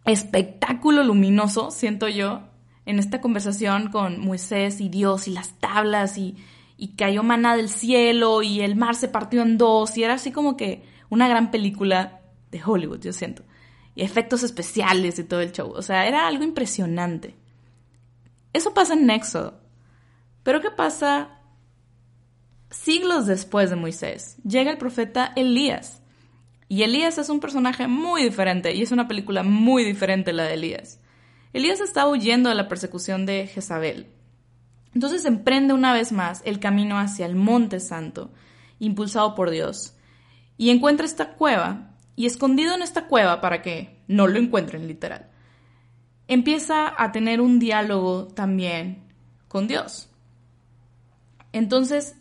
espectáculo 0.06 1.04
luminoso, 1.04 1.70
siento 1.70 2.08
yo, 2.08 2.40
en 2.86 2.98
esta 2.98 3.20
conversación 3.20 3.90
con 3.90 4.18
Moisés 4.20 4.80
y 4.80 4.88
Dios 4.88 5.28
y 5.28 5.32
las 5.32 5.52
tablas 5.60 6.16
y, 6.16 6.36
y 6.80 6.96
cayó 6.96 7.22
maná 7.22 7.56
del 7.56 7.68
cielo 7.68 8.40
y 8.42 8.62
el 8.62 8.74
mar 8.74 8.94
se 8.94 9.06
partió 9.06 9.42
en 9.42 9.58
dos 9.58 9.98
y 9.98 10.02
era 10.02 10.14
así 10.14 10.32
como 10.32 10.56
que 10.56 10.82
una 11.10 11.28
gran 11.28 11.50
película 11.50 12.22
de 12.50 12.62
Hollywood, 12.64 13.00
yo 13.00 13.12
siento. 13.12 13.42
Y 13.94 14.02
efectos 14.02 14.42
especiales 14.42 15.18
y 15.18 15.24
todo 15.24 15.42
el 15.42 15.52
show. 15.52 15.70
O 15.76 15.82
sea, 15.82 16.08
era 16.08 16.26
algo 16.26 16.42
impresionante. 16.42 17.36
Eso 18.54 18.72
pasa 18.72 18.94
en 18.94 19.10
Éxodo. 19.10 19.60
Pero 20.42 20.62
¿qué 20.62 20.70
pasa 20.70 21.42
siglos 22.70 23.26
después 23.26 23.68
de 23.68 23.76
Moisés? 23.76 24.38
Llega 24.42 24.70
el 24.70 24.78
profeta 24.78 25.34
Elías. 25.36 26.00
Y 26.66 26.84
Elías 26.84 27.18
es 27.18 27.28
un 27.28 27.40
personaje 27.40 27.88
muy 27.88 28.22
diferente 28.22 28.74
y 28.74 28.80
es 28.80 28.90
una 28.90 29.06
película 29.06 29.42
muy 29.42 29.84
diferente 29.84 30.32
la 30.32 30.44
de 30.44 30.54
Elías. 30.54 30.98
Elías 31.52 31.80
está 31.80 32.08
huyendo 32.08 32.48
de 32.48 32.54
la 32.54 32.68
persecución 32.68 33.26
de 33.26 33.46
Jezabel. 33.48 34.06
Entonces 34.94 35.24
emprende 35.24 35.74
una 35.74 35.92
vez 35.92 36.12
más 36.12 36.42
el 36.44 36.58
camino 36.58 36.98
hacia 36.98 37.26
el 37.26 37.36
Monte 37.36 37.80
Santo, 37.80 38.30
impulsado 38.78 39.34
por 39.34 39.50
Dios, 39.50 39.94
y 40.56 40.70
encuentra 40.70 41.06
esta 41.06 41.34
cueva, 41.34 41.90
y 42.16 42.26
escondido 42.26 42.74
en 42.74 42.82
esta 42.82 43.06
cueva 43.06 43.40
para 43.40 43.62
que 43.62 44.02
no 44.06 44.26
lo 44.26 44.38
encuentren 44.38 44.88
literal, 44.88 45.30
empieza 46.28 46.92
a 46.96 47.12
tener 47.12 47.40
un 47.40 47.58
diálogo 47.58 48.26
también 48.28 49.04
con 49.48 49.66
Dios. 49.66 50.08
Entonces 51.52 52.16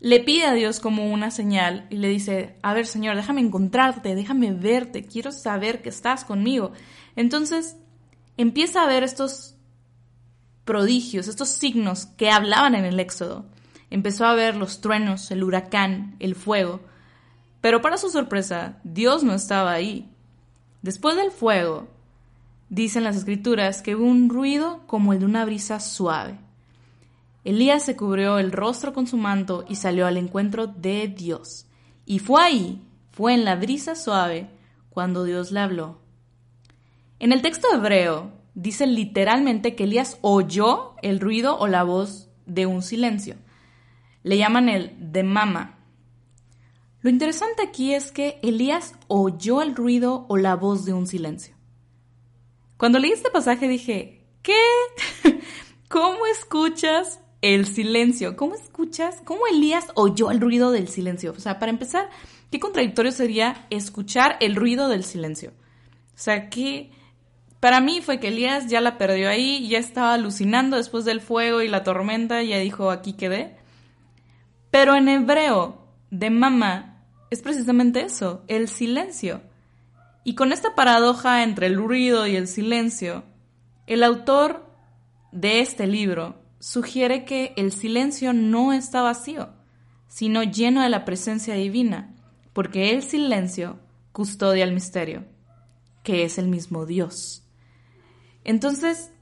le 0.00 0.20
pide 0.20 0.46
a 0.46 0.54
Dios 0.54 0.80
como 0.80 1.12
una 1.12 1.30
señal 1.30 1.86
y 1.90 1.96
le 1.96 2.08
dice, 2.08 2.56
a 2.62 2.72
ver 2.72 2.86
Señor, 2.86 3.16
déjame 3.16 3.42
encontrarte, 3.42 4.14
déjame 4.14 4.52
verte, 4.52 5.04
quiero 5.04 5.30
saber 5.30 5.82
que 5.82 5.90
estás 5.90 6.24
conmigo. 6.24 6.72
Entonces 7.16 7.76
empieza 8.36 8.82
a 8.82 8.86
ver 8.86 9.02
estos 9.02 9.56
prodigios, 10.70 11.26
estos 11.26 11.48
signos 11.48 12.06
que 12.06 12.30
hablaban 12.30 12.76
en 12.76 12.84
el 12.84 13.00
Éxodo. 13.00 13.44
Empezó 13.90 14.24
a 14.24 14.36
ver 14.36 14.54
los 14.54 14.80
truenos, 14.80 15.32
el 15.32 15.42
huracán, 15.42 16.14
el 16.20 16.36
fuego. 16.36 16.78
Pero 17.60 17.82
para 17.82 17.96
su 17.96 18.08
sorpresa, 18.08 18.78
Dios 18.84 19.24
no 19.24 19.34
estaba 19.34 19.72
ahí. 19.72 20.08
Después 20.80 21.16
del 21.16 21.32
fuego, 21.32 21.88
dicen 22.68 23.02
las 23.02 23.16
escrituras 23.16 23.82
que 23.82 23.96
hubo 23.96 24.04
un 24.04 24.28
ruido 24.28 24.86
como 24.86 25.12
el 25.12 25.18
de 25.18 25.24
una 25.24 25.44
brisa 25.44 25.80
suave. 25.80 26.38
Elías 27.42 27.82
se 27.82 27.96
cubrió 27.96 28.38
el 28.38 28.52
rostro 28.52 28.92
con 28.92 29.08
su 29.08 29.16
manto 29.16 29.64
y 29.68 29.74
salió 29.74 30.06
al 30.06 30.18
encuentro 30.18 30.68
de 30.68 31.08
Dios. 31.08 31.66
Y 32.06 32.20
fue 32.20 32.44
ahí, 32.44 32.80
fue 33.10 33.34
en 33.34 33.44
la 33.44 33.56
brisa 33.56 33.96
suave, 33.96 34.48
cuando 34.88 35.24
Dios 35.24 35.50
le 35.50 35.58
habló. 35.58 35.98
En 37.18 37.32
el 37.32 37.42
texto 37.42 37.66
hebreo 37.74 38.38
dice 38.54 38.86
literalmente 38.86 39.74
que 39.74 39.84
Elías 39.84 40.18
oyó 40.20 40.94
el 41.02 41.20
ruido 41.20 41.58
o 41.58 41.66
la 41.66 41.82
voz 41.82 42.30
de 42.46 42.66
un 42.66 42.82
silencio. 42.82 43.36
Le 44.22 44.38
llaman 44.38 44.68
el 44.68 45.12
de 45.12 45.22
mama. 45.22 45.78
Lo 47.00 47.08
interesante 47.08 47.62
aquí 47.62 47.94
es 47.94 48.12
que 48.12 48.38
Elías 48.42 48.94
oyó 49.08 49.62
el 49.62 49.74
ruido 49.74 50.26
o 50.28 50.36
la 50.36 50.56
voz 50.56 50.84
de 50.84 50.92
un 50.92 51.06
silencio. 51.06 51.54
Cuando 52.76 52.98
leí 52.98 53.12
este 53.12 53.30
pasaje 53.30 53.68
dije, 53.68 54.26
¿qué? 54.42 54.60
¿Cómo 55.88 56.26
escuchas 56.26 57.20
el 57.40 57.66
silencio? 57.66 58.36
¿Cómo 58.36 58.54
escuchas? 58.54 59.22
¿Cómo 59.24 59.46
Elías 59.46 59.86
oyó 59.94 60.30
el 60.30 60.40
ruido 60.40 60.70
del 60.70 60.88
silencio? 60.88 61.32
O 61.32 61.40
sea, 61.40 61.58
para 61.58 61.70
empezar, 61.70 62.10
qué 62.50 62.60
contradictorio 62.60 63.12
sería 63.12 63.66
escuchar 63.70 64.36
el 64.40 64.56
ruido 64.56 64.88
del 64.88 65.04
silencio. 65.04 65.52
O 66.14 66.18
sea, 66.18 66.50
que 66.50 66.90
para 67.60 67.80
mí 67.80 68.00
fue 68.00 68.18
que 68.18 68.28
Elías 68.28 68.68
ya 68.68 68.80
la 68.80 68.96
perdió 68.96 69.28
ahí, 69.28 69.68
ya 69.68 69.78
estaba 69.78 70.14
alucinando 70.14 70.78
después 70.78 71.04
del 71.04 71.20
fuego 71.20 71.60
y 71.60 71.68
la 71.68 71.84
tormenta, 71.84 72.42
ya 72.42 72.58
dijo, 72.58 72.90
aquí 72.90 73.12
quedé. 73.12 73.56
Pero 74.70 74.96
en 74.96 75.08
hebreo, 75.08 75.86
de 76.10 76.30
mamá, 76.30 77.04
es 77.28 77.42
precisamente 77.42 78.00
eso, 78.00 78.44
el 78.48 78.68
silencio. 78.68 79.42
Y 80.24 80.34
con 80.34 80.52
esta 80.52 80.74
paradoja 80.74 81.42
entre 81.42 81.66
el 81.66 81.76
ruido 81.76 82.26
y 82.26 82.34
el 82.34 82.48
silencio, 82.48 83.24
el 83.86 84.02
autor 84.04 84.66
de 85.30 85.60
este 85.60 85.86
libro 85.86 86.40
sugiere 86.60 87.24
que 87.24 87.52
el 87.56 87.72
silencio 87.72 88.32
no 88.32 88.72
está 88.72 89.02
vacío, 89.02 89.50
sino 90.08 90.42
lleno 90.42 90.82
de 90.82 90.88
la 90.88 91.04
presencia 91.04 91.54
divina, 91.54 92.14
porque 92.52 92.90
el 92.90 93.02
silencio 93.02 93.78
custodia 94.12 94.64
el 94.64 94.72
misterio, 94.72 95.24
que 96.02 96.24
es 96.24 96.38
el 96.38 96.48
mismo 96.48 96.86
Dios. 96.86 97.44
Entonces, 98.44 99.12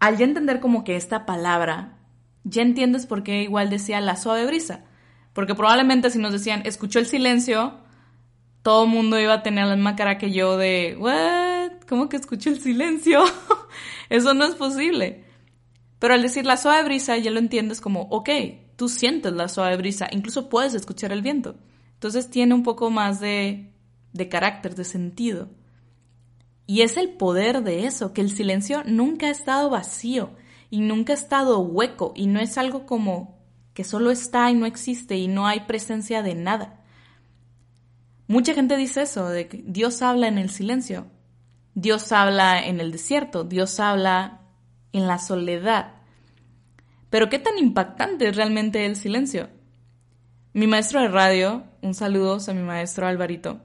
al 0.00 0.16
ya 0.16 0.24
entender 0.24 0.60
como 0.60 0.84
que 0.84 0.96
esta 0.96 1.26
palabra, 1.26 1.98
ya 2.44 2.62
entiendes 2.62 3.06
por 3.06 3.22
qué 3.22 3.42
igual 3.42 3.70
decía 3.70 4.00
la 4.00 4.16
suave 4.16 4.46
brisa, 4.46 4.84
porque 5.32 5.54
probablemente 5.54 6.10
si 6.10 6.18
nos 6.18 6.32
decían 6.32 6.62
escuchó 6.64 6.98
el 6.98 7.06
silencio, 7.06 7.78
todo 8.62 8.84
el 8.84 8.90
mundo 8.90 9.18
iba 9.18 9.34
a 9.34 9.42
tener 9.42 9.66
la 9.66 9.76
misma 9.76 9.96
cara 9.96 10.18
que 10.18 10.32
yo 10.32 10.56
de, 10.56 10.96
¿what? 10.98 11.86
¿Cómo 11.88 12.08
que 12.08 12.16
escuché 12.16 12.50
el 12.50 12.60
silencio? 12.60 13.24
Eso 14.10 14.34
no 14.34 14.44
es 14.44 14.54
posible. 14.54 15.24
Pero 15.98 16.14
al 16.14 16.22
decir 16.22 16.46
la 16.46 16.56
suave 16.56 16.84
brisa 16.84 17.16
ya 17.16 17.30
lo 17.30 17.38
entiendes 17.38 17.80
como, 17.80 18.02
ok, 18.02 18.30
tú 18.76 18.88
sientes 18.88 19.32
la 19.32 19.48
suave 19.48 19.76
brisa, 19.76 20.08
incluso 20.10 20.48
puedes 20.48 20.74
escuchar 20.74 21.12
el 21.12 21.22
viento. 21.22 21.56
Entonces 21.94 22.30
tiene 22.30 22.54
un 22.54 22.62
poco 22.62 22.90
más 22.90 23.20
de, 23.20 23.72
de 24.12 24.28
carácter, 24.28 24.74
de 24.74 24.84
sentido. 24.84 25.48
Y 26.70 26.82
es 26.82 26.98
el 26.98 27.08
poder 27.08 27.62
de 27.62 27.86
eso, 27.86 28.12
que 28.12 28.20
el 28.20 28.30
silencio 28.30 28.82
nunca 28.84 29.28
ha 29.28 29.30
estado 29.30 29.70
vacío 29.70 30.32
y 30.68 30.82
nunca 30.82 31.14
ha 31.14 31.16
estado 31.16 31.60
hueco 31.60 32.12
y 32.14 32.26
no 32.26 32.40
es 32.40 32.58
algo 32.58 32.84
como 32.84 33.38
que 33.72 33.84
solo 33.84 34.10
está 34.10 34.50
y 34.50 34.54
no 34.54 34.66
existe 34.66 35.16
y 35.16 35.28
no 35.28 35.46
hay 35.46 35.60
presencia 35.60 36.22
de 36.22 36.34
nada. 36.34 36.84
Mucha 38.26 38.52
gente 38.52 38.76
dice 38.76 39.00
eso, 39.00 39.30
de 39.30 39.48
que 39.48 39.64
Dios 39.64 40.02
habla 40.02 40.28
en 40.28 40.36
el 40.36 40.50
silencio, 40.50 41.06
Dios 41.74 42.12
habla 42.12 42.62
en 42.62 42.80
el 42.80 42.92
desierto, 42.92 43.44
Dios 43.44 43.80
habla 43.80 44.42
en 44.92 45.06
la 45.06 45.16
soledad. 45.16 45.94
Pero 47.08 47.30
¿qué 47.30 47.38
tan 47.38 47.56
impactante 47.56 48.28
es 48.28 48.36
realmente 48.36 48.84
el 48.84 48.96
silencio? 48.96 49.48
Mi 50.52 50.66
maestro 50.66 51.00
de 51.00 51.08
radio, 51.08 51.64
un 51.80 51.94
saludo 51.94 52.36
a 52.46 52.52
mi 52.52 52.62
maestro 52.62 53.06
Alvarito, 53.06 53.62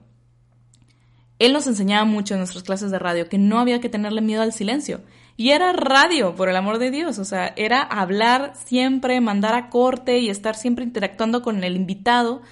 él 1.38 1.52
nos 1.52 1.66
enseñaba 1.66 2.04
mucho 2.04 2.34
en 2.34 2.40
nuestras 2.40 2.62
clases 2.62 2.90
de 2.90 2.98
radio 2.98 3.28
que 3.28 3.38
no 3.38 3.58
había 3.58 3.80
que 3.80 3.88
tenerle 3.88 4.20
miedo 4.20 4.42
al 4.42 4.52
silencio. 4.52 5.00
Y 5.36 5.50
era 5.50 5.72
radio, 5.72 6.36
por 6.36 6.48
el 6.48 6.56
amor 6.56 6.78
de 6.78 6.90
Dios. 6.90 7.18
O 7.18 7.24
sea, 7.24 7.52
era 7.56 7.82
hablar 7.82 8.52
siempre, 8.64 9.20
mandar 9.20 9.54
a 9.54 9.68
corte 9.68 10.20
y 10.20 10.30
estar 10.30 10.54
siempre 10.54 10.84
interactuando 10.84 11.42
con 11.42 11.64
el 11.64 11.74
invitado. 11.74 12.42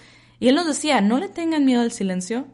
Y 0.41 0.49
él 0.49 0.57
nos 0.57 0.67
decía, 0.67 1.01
no 1.01 1.19
le 1.19 1.29
tengan 1.29 1.65
miedo 1.65 1.83
al 1.83 1.93
silencio, 1.93 2.47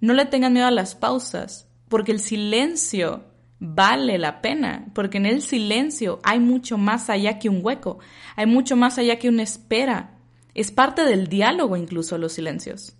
no 0.00 0.14
le 0.14 0.26
tengan 0.26 0.52
miedo 0.52 0.66
a 0.66 0.72
las 0.72 0.96
pausas, 0.96 1.68
porque 1.88 2.10
el 2.10 2.18
silencio 2.18 3.24
vale 3.60 4.18
la 4.18 4.40
pena, 4.40 4.86
porque 4.94 5.18
en 5.18 5.26
el 5.26 5.42
silencio 5.42 6.18
hay 6.24 6.40
mucho 6.40 6.76
más 6.78 7.08
allá 7.08 7.38
que 7.38 7.48
un 7.48 7.64
hueco, 7.64 7.98
hay 8.34 8.46
mucho 8.46 8.76
más 8.76 8.98
allá 8.98 9.20
que 9.20 9.28
una 9.28 9.44
espera. 9.44 10.18
Es 10.54 10.72
parte 10.72 11.04
del 11.04 11.28
diálogo 11.28 11.76
incluso 11.76 12.18
los 12.18 12.32
silencios. 12.32 12.97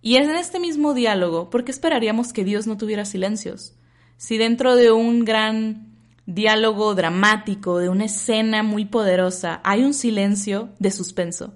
Y 0.00 0.16
es 0.16 0.28
en 0.28 0.36
este 0.36 0.60
mismo 0.60 0.94
diálogo, 0.94 1.50
¿por 1.50 1.64
qué 1.64 1.72
esperaríamos 1.72 2.32
que 2.32 2.44
Dios 2.44 2.66
no 2.66 2.76
tuviera 2.76 3.04
silencios? 3.04 3.74
Si 4.16 4.38
dentro 4.38 4.76
de 4.76 4.92
un 4.92 5.24
gran 5.24 5.96
diálogo 6.26 6.94
dramático, 6.94 7.78
de 7.78 7.88
una 7.88 8.04
escena 8.04 8.62
muy 8.62 8.84
poderosa, 8.84 9.60
hay 9.64 9.82
un 9.82 9.94
silencio 9.94 10.70
de 10.78 10.90
suspenso, 10.90 11.54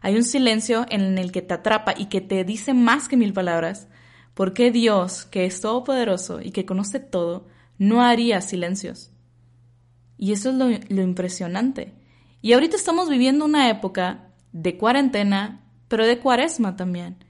hay 0.00 0.16
un 0.16 0.24
silencio 0.24 0.86
en 0.88 1.18
el 1.18 1.30
que 1.30 1.42
te 1.42 1.54
atrapa 1.54 1.94
y 1.96 2.06
que 2.06 2.20
te 2.20 2.44
dice 2.44 2.74
más 2.74 3.08
que 3.08 3.16
mil 3.16 3.32
palabras, 3.32 3.88
¿por 4.34 4.52
qué 4.52 4.72
Dios, 4.72 5.24
que 5.24 5.46
es 5.46 5.60
todopoderoso 5.60 6.40
y 6.40 6.50
que 6.50 6.66
conoce 6.66 6.98
todo, 6.98 7.46
no 7.78 8.02
haría 8.02 8.40
silencios? 8.40 9.12
Y 10.18 10.32
eso 10.32 10.50
es 10.50 10.56
lo, 10.56 10.66
lo 10.88 11.02
impresionante. 11.02 11.94
Y 12.42 12.52
ahorita 12.52 12.76
estamos 12.76 13.08
viviendo 13.08 13.44
una 13.44 13.70
época 13.70 14.32
de 14.52 14.76
cuarentena, 14.76 15.64
pero 15.88 16.06
de 16.06 16.18
cuaresma 16.18 16.74
también 16.74 17.25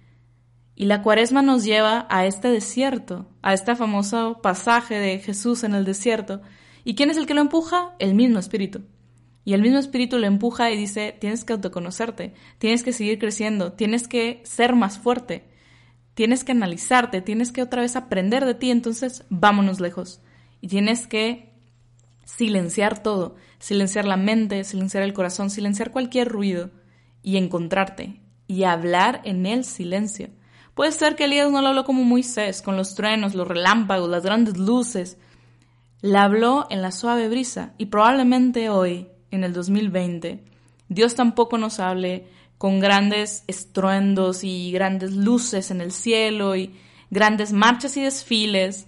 y 0.77 0.85
la 0.85 1.03
cuaresma 1.03 1.41
nos 1.41 1.65
lleva 1.65 2.07
a 2.11 2.27
este 2.27 2.49
desierto, 2.49 3.27
a 3.41 3.55
este 3.55 3.75
famoso 3.75 4.41
pasaje 4.43 4.99
de 4.99 5.19
Jesús 5.19 5.65
en 5.65 5.75
el 5.75 5.87
desierto. 5.87 6.43
¿Y 6.85 6.95
quién 6.95 7.11
es 7.11 7.17
el 7.17 7.27
que 7.27 7.33
lo 7.33 7.41
empuja? 7.41 7.97
El 7.99 8.15
mismo 8.15 8.39
Espíritu. 8.39 8.83
Y 9.47 9.55
el 9.55 9.63
mismo 9.63 9.79
Espíritu 9.79 10.19
lo 10.19 10.27
empuja 10.27 10.71
y 10.71 10.77
dice, 10.77 11.17
tienes 11.19 11.45
que 11.45 11.55
autoconocerte, 11.55 12.35
tienes 12.59 12.83
que 12.83 12.93
seguir 12.93 13.19
creciendo, 13.19 13.73
tienes 13.73 14.07
que 14.07 14.43
ser 14.45 14.75
más 14.75 14.99
fuerte, 14.99 15.49
tienes 16.13 16.45
que 16.45 16.53
analizarte, 16.53 17.23
tienes 17.23 17.53
que 17.53 17.63
otra 17.63 17.81
vez 17.81 17.97
aprender 17.97 18.45
de 18.45 18.55
ti, 18.55 18.71
entonces 18.71 19.25
vámonos 19.31 19.81
lejos. 19.81 20.21
Y 20.61 20.69
tienes 20.69 21.07
que 21.07 21.55
silenciar 22.27 23.03
todo, 23.03 23.37
silenciar 23.59 24.05
la 24.05 24.19
mente, 24.19 24.63
silenciar 24.65 25.05
el 25.05 25.15
corazón, 25.15 25.49
silenciar 25.49 25.91
cualquier 25.91 26.29
ruido 26.29 26.71
y 27.23 27.39
encontrarte 27.39 28.21
y 28.47 28.65
hablar 28.65 29.23
en 29.25 29.47
el 29.47 29.65
silencio. 29.65 30.29
Puede 30.77 30.93
ser 30.93 31.17
que 31.17 31.25
Elías 31.25 31.51
no 31.51 31.63
lo 31.63 31.69
habló 31.69 31.85
como 31.87 32.05
Moisés, 32.05 32.61
con 32.61 32.77
los 32.77 32.95
truenos, 32.95 33.35
los 33.35 33.49
relámpagos, 33.49 34.11
las 34.11 34.23
grandes 34.23 34.59
luces. 34.59 35.17
La 36.03 36.25
habló 36.25 36.67
en 36.69 36.83
la 36.83 36.93
suave 36.93 37.31
brisa 37.31 37.73
y 37.79 37.87
probablemente 37.87 38.69
hoy, 38.69 39.09
en 39.31 39.43
el 39.43 39.55
2020, 39.55 40.45
Dios 40.91 41.15
tampoco 41.15 41.57
nos 41.57 41.81
hable 41.81 42.27
con 42.59 42.79
grandes 42.79 43.43
estruendos 43.47 44.45
y 44.45 44.71
grandes 44.71 45.13
luces 45.13 45.71
en 45.71 45.81
el 45.81 45.93
cielo 45.93 46.57
y 46.57 46.75
grandes 47.09 47.55
marchas 47.55 47.97
y 47.97 48.03
desfiles, 48.03 48.87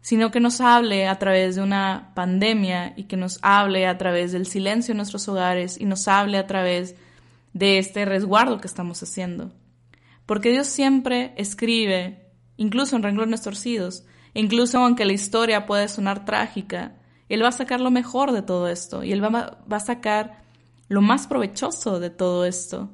sino 0.00 0.30
que 0.30 0.40
nos 0.40 0.62
hable 0.62 1.06
a 1.06 1.18
través 1.18 1.56
de 1.56 1.62
una 1.62 2.12
pandemia 2.14 2.94
y 2.96 3.04
que 3.04 3.18
nos 3.18 3.40
hable 3.42 3.86
a 3.86 3.98
través 3.98 4.32
del 4.32 4.46
silencio 4.46 4.92
en 4.92 4.96
nuestros 4.96 5.28
hogares 5.28 5.78
y 5.78 5.84
nos 5.84 6.08
hable 6.08 6.38
a 6.38 6.46
través 6.46 6.94
de 7.52 7.76
este 7.76 8.06
resguardo 8.06 8.58
que 8.58 8.68
estamos 8.68 9.02
haciendo. 9.02 9.52
Porque 10.26 10.50
Dios 10.50 10.66
siempre 10.66 11.32
escribe, 11.36 12.30
incluso 12.56 12.96
en 12.96 13.02
renglones 13.02 13.42
torcidos, 13.42 14.04
incluso 14.34 14.78
aunque 14.78 15.04
la 15.04 15.12
historia 15.12 15.66
puede 15.66 15.88
sonar 15.88 16.24
trágica, 16.24 16.96
Él 17.28 17.42
va 17.42 17.48
a 17.48 17.52
sacar 17.52 17.80
lo 17.80 17.90
mejor 17.90 18.32
de 18.32 18.42
todo 18.42 18.68
esto 18.68 19.04
y 19.04 19.12
Él 19.12 19.22
va, 19.22 19.30
va 19.30 19.76
a 19.76 19.80
sacar 19.80 20.42
lo 20.88 21.00
más 21.00 21.26
provechoso 21.26 22.00
de 22.00 22.10
todo 22.10 22.44
esto. 22.44 22.90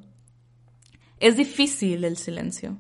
Es 1.20 1.36
difícil 1.36 2.04
el 2.04 2.16
silencio, 2.16 2.78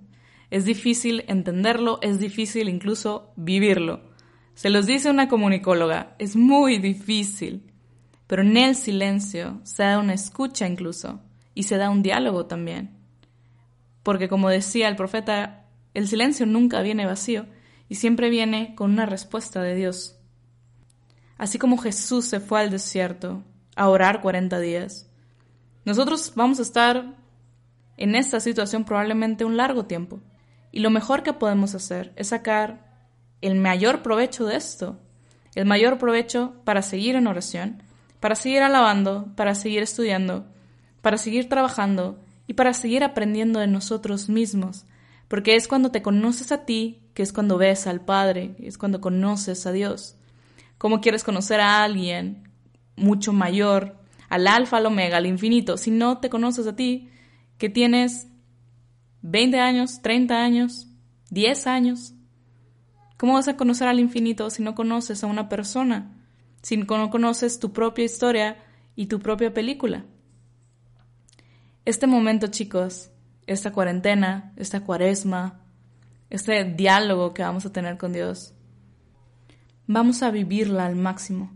es 0.50 0.64
difícil 0.64 1.24
entenderlo, 1.28 1.98
es 2.02 2.18
difícil 2.18 2.68
incluso 2.68 3.32
vivirlo. 3.36 4.12
Se 4.54 4.68
los 4.68 4.86
dice 4.86 5.10
una 5.10 5.28
comunicóloga, 5.28 6.14
es 6.18 6.36
muy 6.36 6.78
difícil, 6.78 7.72
pero 8.26 8.42
en 8.42 8.56
el 8.56 8.76
silencio 8.76 9.60
se 9.64 9.82
da 9.82 9.98
una 9.98 10.14
escucha 10.14 10.66
incluso 10.66 11.20
y 11.54 11.62
se 11.62 11.76
da 11.76 11.88
un 11.88 12.02
diálogo 12.02 12.46
también. 12.46 13.01
Porque 14.02 14.28
como 14.28 14.48
decía 14.48 14.88
el 14.88 14.96
profeta, 14.96 15.66
el 15.94 16.08
silencio 16.08 16.46
nunca 16.46 16.82
viene 16.82 17.06
vacío 17.06 17.46
y 17.88 17.96
siempre 17.96 18.30
viene 18.30 18.74
con 18.74 18.90
una 18.90 19.06
respuesta 19.06 19.62
de 19.62 19.74
Dios. 19.74 20.18
Así 21.38 21.58
como 21.58 21.78
Jesús 21.78 22.26
se 22.26 22.40
fue 22.40 22.60
al 22.60 22.70
desierto 22.70 23.42
a 23.76 23.88
orar 23.88 24.20
40 24.20 24.58
días, 24.60 25.08
nosotros 25.84 26.32
vamos 26.36 26.58
a 26.58 26.62
estar 26.62 27.16
en 27.96 28.14
esta 28.14 28.40
situación 28.40 28.84
probablemente 28.84 29.44
un 29.44 29.56
largo 29.56 29.86
tiempo. 29.86 30.20
Y 30.70 30.80
lo 30.80 30.90
mejor 30.90 31.22
que 31.22 31.32
podemos 31.32 31.74
hacer 31.74 32.12
es 32.16 32.28
sacar 32.28 32.92
el 33.40 33.56
mayor 33.56 34.02
provecho 34.02 34.46
de 34.46 34.56
esto, 34.56 34.98
el 35.54 35.66
mayor 35.66 35.98
provecho 35.98 36.54
para 36.64 36.82
seguir 36.82 37.16
en 37.16 37.26
oración, 37.26 37.82
para 38.20 38.36
seguir 38.36 38.62
alabando, 38.62 39.32
para 39.36 39.54
seguir 39.54 39.82
estudiando, 39.82 40.46
para 41.02 41.18
seguir 41.18 41.48
trabajando 41.48 42.21
y 42.46 42.54
para 42.54 42.74
seguir 42.74 43.04
aprendiendo 43.04 43.60
de 43.60 43.66
nosotros 43.66 44.28
mismos, 44.28 44.86
porque 45.28 45.56
es 45.56 45.68
cuando 45.68 45.90
te 45.90 46.02
conoces 46.02 46.52
a 46.52 46.64
ti 46.64 47.02
que 47.14 47.22
es 47.22 47.32
cuando 47.32 47.58
ves 47.58 47.86
al 47.86 48.04
Padre, 48.04 48.56
es 48.58 48.78
cuando 48.78 49.00
conoces 49.00 49.66
a 49.66 49.72
Dios. 49.72 50.16
¿Cómo 50.78 51.00
quieres 51.00 51.24
conocer 51.24 51.60
a 51.60 51.82
alguien 51.82 52.48
mucho 52.96 53.32
mayor, 53.32 53.96
al 54.28 54.46
alfa, 54.46 54.78
al 54.78 54.86
omega, 54.86 55.18
al 55.18 55.26
infinito, 55.26 55.76
si 55.76 55.90
no 55.90 56.18
te 56.18 56.30
conoces 56.30 56.66
a 56.66 56.76
ti, 56.76 57.10
que 57.58 57.68
tienes 57.68 58.28
20 59.22 59.60
años, 59.60 60.02
30 60.02 60.42
años, 60.42 60.88
10 61.30 61.66
años. 61.66 62.14
¿Cómo 63.16 63.34
vas 63.34 63.48
a 63.48 63.56
conocer 63.56 63.88
al 63.88 64.00
infinito 64.00 64.50
si 64.50 64.62
no 64.62 64.74
conoces 64.74 65.22
a 65.22 65.28
una 65.28 65.48
persona? 65.48 66.18
Si 66.62 66.76
no 66.76 67.10
conoces 67.10 67.58
tu 67.58 67.72
propia 67.72 68.04
historia 68.04 68.64
y 68.96 69.06
tu 69.06 69.20
propia 69.20 69.54
película. 69.54 70.04
Este 71.84 72.06
momento, 72.06 72.46
chicos, 72.46 73.10
esta 73.48 73.72
cuarentena, 73.72 74.52
esta 74.54 74.84
cuaresma, 74.84 75.64
este 76.30 76.62
diálogo 76.62 77.34
que 77.34 77.42
vamos 77.42 77.66
a 77.66 77.72
tener 77.72 77.98
con 77.98 78.12
Dios, 78.12 78.54
vamos 79.88 80.22
a 80.22 80.30
vivirla 80.30 80.86
al 80.86 80.94
máximo. 80.94 81.50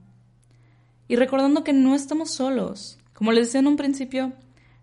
Y 1.06 1.14
recordando 1.14 1.62
que 1.62 1.72
no 1.72 1.94
estamos 1.94 2.32
solos. 2.32 2.98
Como 3.12 3.30
les 3.30 3.46
decía 3.46 3.60
en 3.60 3.68
un 3.68 3.76
principio, 3.76 4.32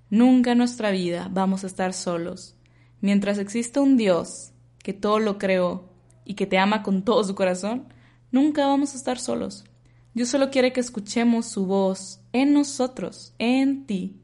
nunca 0.10 0.54
en 0.54 0.60
nuestra 0.60 0.92
vida 0.92 1.28
vamos 1.30 1.66
a 1.66 1.68
estar 1.68 1.92
solos. 1.92 2.56
Mientras 3.02 3.38
exista 3.38 3.82
un 3.82 3.98
Dios 3.98 4.54
que 4.82 4.94
todo 4.94 5.20
lo 5.20 5.38
creó 5.38 5.90
y 6.24 6.36
que 6.36 6.48
te 6.48 6.58
ama 6.58 6.84
con 6.84 7.04
todo 7.04 7.22
su 7.22 7.36
corazón, 7.36 7.90
nunca 8.32 8.66
vamos 8.66 8.94
a 8.94 8.98
estar 8.98 9.20
solos. 9.20 9.66
Dios 10.14 10.30
solo 10.30 10.52
quiere 10.52 10.72
que 10.72 10.80
escuchemos 10.80 11.48
su 11.48 11.66
voz 11.66 12.22
en 12.32 12.54
nosotros, 12.54 13.34
en 13.40 13.86
ti. 13.86 14.23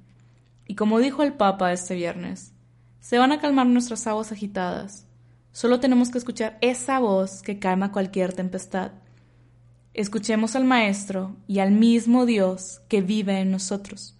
Y 0.69 0.75
como 0.75 0.99
dijo 0.99 1.23
el 1.23 1.33
Papa 1.33 1.73
este 1.73 1.95
viernes, 1.95 2.53
se 2.99 3.17
van 3.17 3.31
a 3.31 3.39
calmar 3.41 3.65
nuestras 3.65 4.05
aguas 4.05 4.31
agitadas. 4.31 5.07
Solo 5.51 5.79
tenemos 5.79 6.11
que 6.11 6.19
escuchar 6.19 6.59
esa 6.61 6.99
voz 6.99 7.41
que 7.41 7.57
calma 7.57 7.91
cualquier 7.91 8.33
tempestad. 8.33 8.91
Escuchemos 9.95 10.55
al 10.55 10.65
Maestro 10.65 11.35
y 11.47 11.57
al 11.57 11.71
mismo 11.71 12.27
Dios 12.27 12.81
que 12.87 13.01
vive 13.01 13.39
en 13.39 13.49
nosotros. 13.49 14.15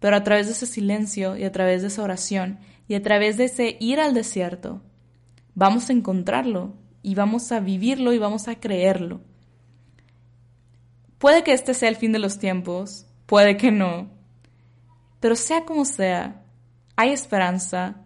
Pero 0.00 0.16
a 0.16 0.24
través 0.24 0.46
de 0.46 0.54
ese 0.54 0.66
silencio 0.66 1.36
y 1.36 1.44
a 1.44 1.52
través 1.52 1.82
de 1.82 1.88
esa 1.88 2.02
oración 2.02 2.58
y 2.88 2.94
a 2.94 3.02
través 3.02 3.36
de 3.36 3.44
ese 3.44 3.76
ir 3.78 4.00
al 4.00 4.12
desierto, 4.12 4.82
vamos 5.54 5.88
a 5.88 5.92
encontrarlo 5.92 6.74
y 7.00 7.14
vamos 7.14 7.52
a 7.52 7.60
vivirlo 7.60 8.12
y 8.12 8.18
vamos 8.18 8.48
a 8.48 8.56
creerlo. 8.56 9.20
Puede 11.18 11.44
que 11.44 11.52
este 11.52 11.74
sea 11.74 11.88
el 11.88 11.94
fin 11.94 12.10
de 12.10 12.18
los 12.18 12.40
tiempos, 12.40 13.06
puede 13.26 13.56
que 13.56 13.70
no, 13.70 14.15
pero 15.20 15.36
sea 15.36 15.64
como 15.64 15.84
sea, 15.84 16.42
hay 16.96 17.10
esperanza, 17.10 18.02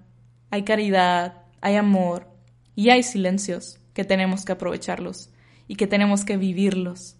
hay 0.50 0.64
caridad, 0.64 1.42
hay 1.60 1.76
amor 1.76 2.28
y 2.74 2.90
hay 2.90 3.02
silencios 3.02 3.78
que 3.94 4.04
tenemos 4.04 4.44
que 4.44 4.52
aprovecharlos 4.52 5.30
y 5.68 5.76
que 5.76 5.86
tenemos 5.86 6.24
que 6.24 6.36
vivirlos. 6.36 7.16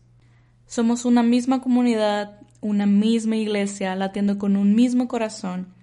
Somos 0.67 1.05
una 1.05 1.23
misma 1.23 1.61
comunidad, 1.61 2.41
una 2.61 2.87
misma 2.87 3.37
iglesia, 3.37 3.95
latiendo 3.97 4.39
con 4.39 4.57
un 4.57 4.75
mismo 4.75 5.09
corazón 5.09 5.75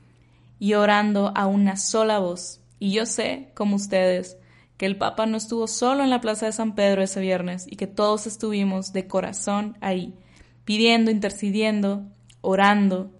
y 0.60 0.74
orando 0.74 1.32
a 1.36 1.48
una 1.48 1.76
sola 1.76 2.20
voz. 2.20 2.62
Y 2.80 2.91
yo 2.91 3.06
sé, 3.06 3.52
como 3.54 3.76
ustedes, 3.76 4.38
que 4.78 4.86
el 4.86 4.98
Papa 4.98 5.26
no 5.26 5.38
estuvo 5.38 5.67
solo 5.67 6.04
en 6.04 6.10
la 6.10 6.22
Plaza 6.22 6.46
de 6.46 6.52
San 6.52 6.76
Pedro 6.76 7.02
ese 7.02 7.20
viernes 7.20 7.65
y 7.70 7.76
que 7.76 7.88
todos 7.88 8.28
estuvimos 8.28 8.93
de 8.93 9.08
corazón 9.08 9.78
ahí, 9.82 10.13
pidiendo, 10.65 11.10
intercediendo, 11.10 12.06
orando, 12.41 13.12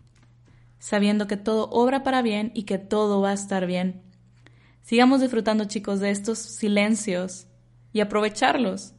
sabiendo 0.80 1.28
que 1.28 1.38
todo 1.38 1.70
obra 1.70 2.04
para 2.04 2.22
bien 2.22 2.52
y 2.54 2.64
que 2.64 2.78
todo 2.78 3.22
va 3.22 3.32
a 3.32 3.34
estar 3.34 3.66
bien. 3.66 4.02
Sigamos 4.82 5.22
disfrutando, 5.22 5.66
chicos, 5.66 6.00
de 6.00 6.12
estos 6.12 6.40
silencios 6.40 7.48
y 7.94 8.00
aprovecharlos. 8.00 8.94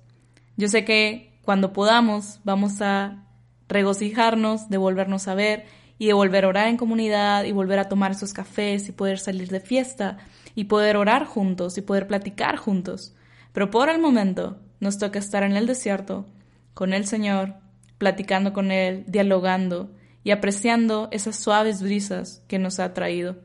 Yo 0.57 0.69
sé 0.69 0.85
que 0.85 1.41
cuando 1.43 1.73
podamos 1.73 2.41
vamos 2.45 2.83
a 2.83 3.25
regocijarnos 3.69 4.69
de 4.69 4.77
volvernos 4.77 5.29
a 5.29 5.35
ver 5.35 5.67
y 5.99 6.07
de 6.07 6.13
volver 6.13 6.45
a 6.45 6.49
orar 6.49 6.69
en 6.69 6.77
comunidad 6.77 7.45
y 7.45 7.53
volver 7.53 7.79
a 7.79 7.89
tomar 7.89 8.13
esos 8.13 8.33
cafés 8.33 8.89
y 8.89 8.93
poder 8.93 9.19
salir 9.19 9.49
de 9.49 9.61
fiesta 9.61 10.19
y 10.55 10.65
poder 10.65 10.97
orar 10.97 11.25
juntos 11.25 11.79
y 11.79 11.83
poder 11.83 12.07
platicar 12.07 12.57
juntos. 12.57 13.15
Pero 13.53 13.71
por 13.71 13.89
el 13.89 14.01
momento 14.01 14.59
nos 14.81 14.99
toca 14.99 15.19
estar 15.19 15.43
en 15.43 15.57
el 15.57 15.67
desierto 15.67 16.27
con 16.75 16.93
el 16.93 17.07
Señor, 17.07 17.55
platicando 17.99 18.53
con 18.53 18.71
Él, 18.71 19.05
dialogando 19.07 19.91
y 20.25 20.31
apreciando 20.31 21.09
esas 21.11 21.37
suaves 21.37 21.83
brisas 21.83 22.43
que 22.49 22.59
nos 22.59 22.79
ha 22.81 22.95
traído. 22.95 23.37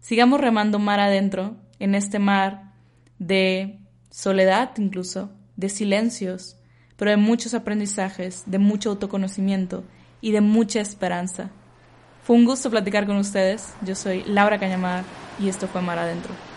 Sigamos 0.00 0.40
remando 0.40 0.78
mar 0.78 1.00
adentro, 1.00 1.56
en 1.78 1.94
este 1.94 2.18
mar 2.18 2.72
de 3.18 3.80
soledad 4.10 4.70
incluso, 4.78 5.30
de 5.56 5.68
silencios, 5.68 6.56
pero 6.96 7.10
de 7.10 7.16
muchos 7.16 7.54
aprendizajes, 7.54 8.44
de 8.46 8.58
mucho 8.58 8.90
autoconocimiento 8.90 9.84
y 10.20 10.32
de 10.32 10.40
mucha 10.40 10.80
esperanza. 10.80 11.50
Fue 12.22 12.36
un 12.36 12.44
gusto 12.44 12.70
platicar 12.70 13.06
con 13.06 13.16
ustedes. 13.16 13.74
Yo 13.82 13.94
soy 13.94 14.22
Laura 14.26 14.58
Cañamar 14.58 15.04
y 15.40 15.48
esto 15.48 15.66
fue 15.66 15.80
Mar 15.80 15.98
Adentro. 15.98 16.47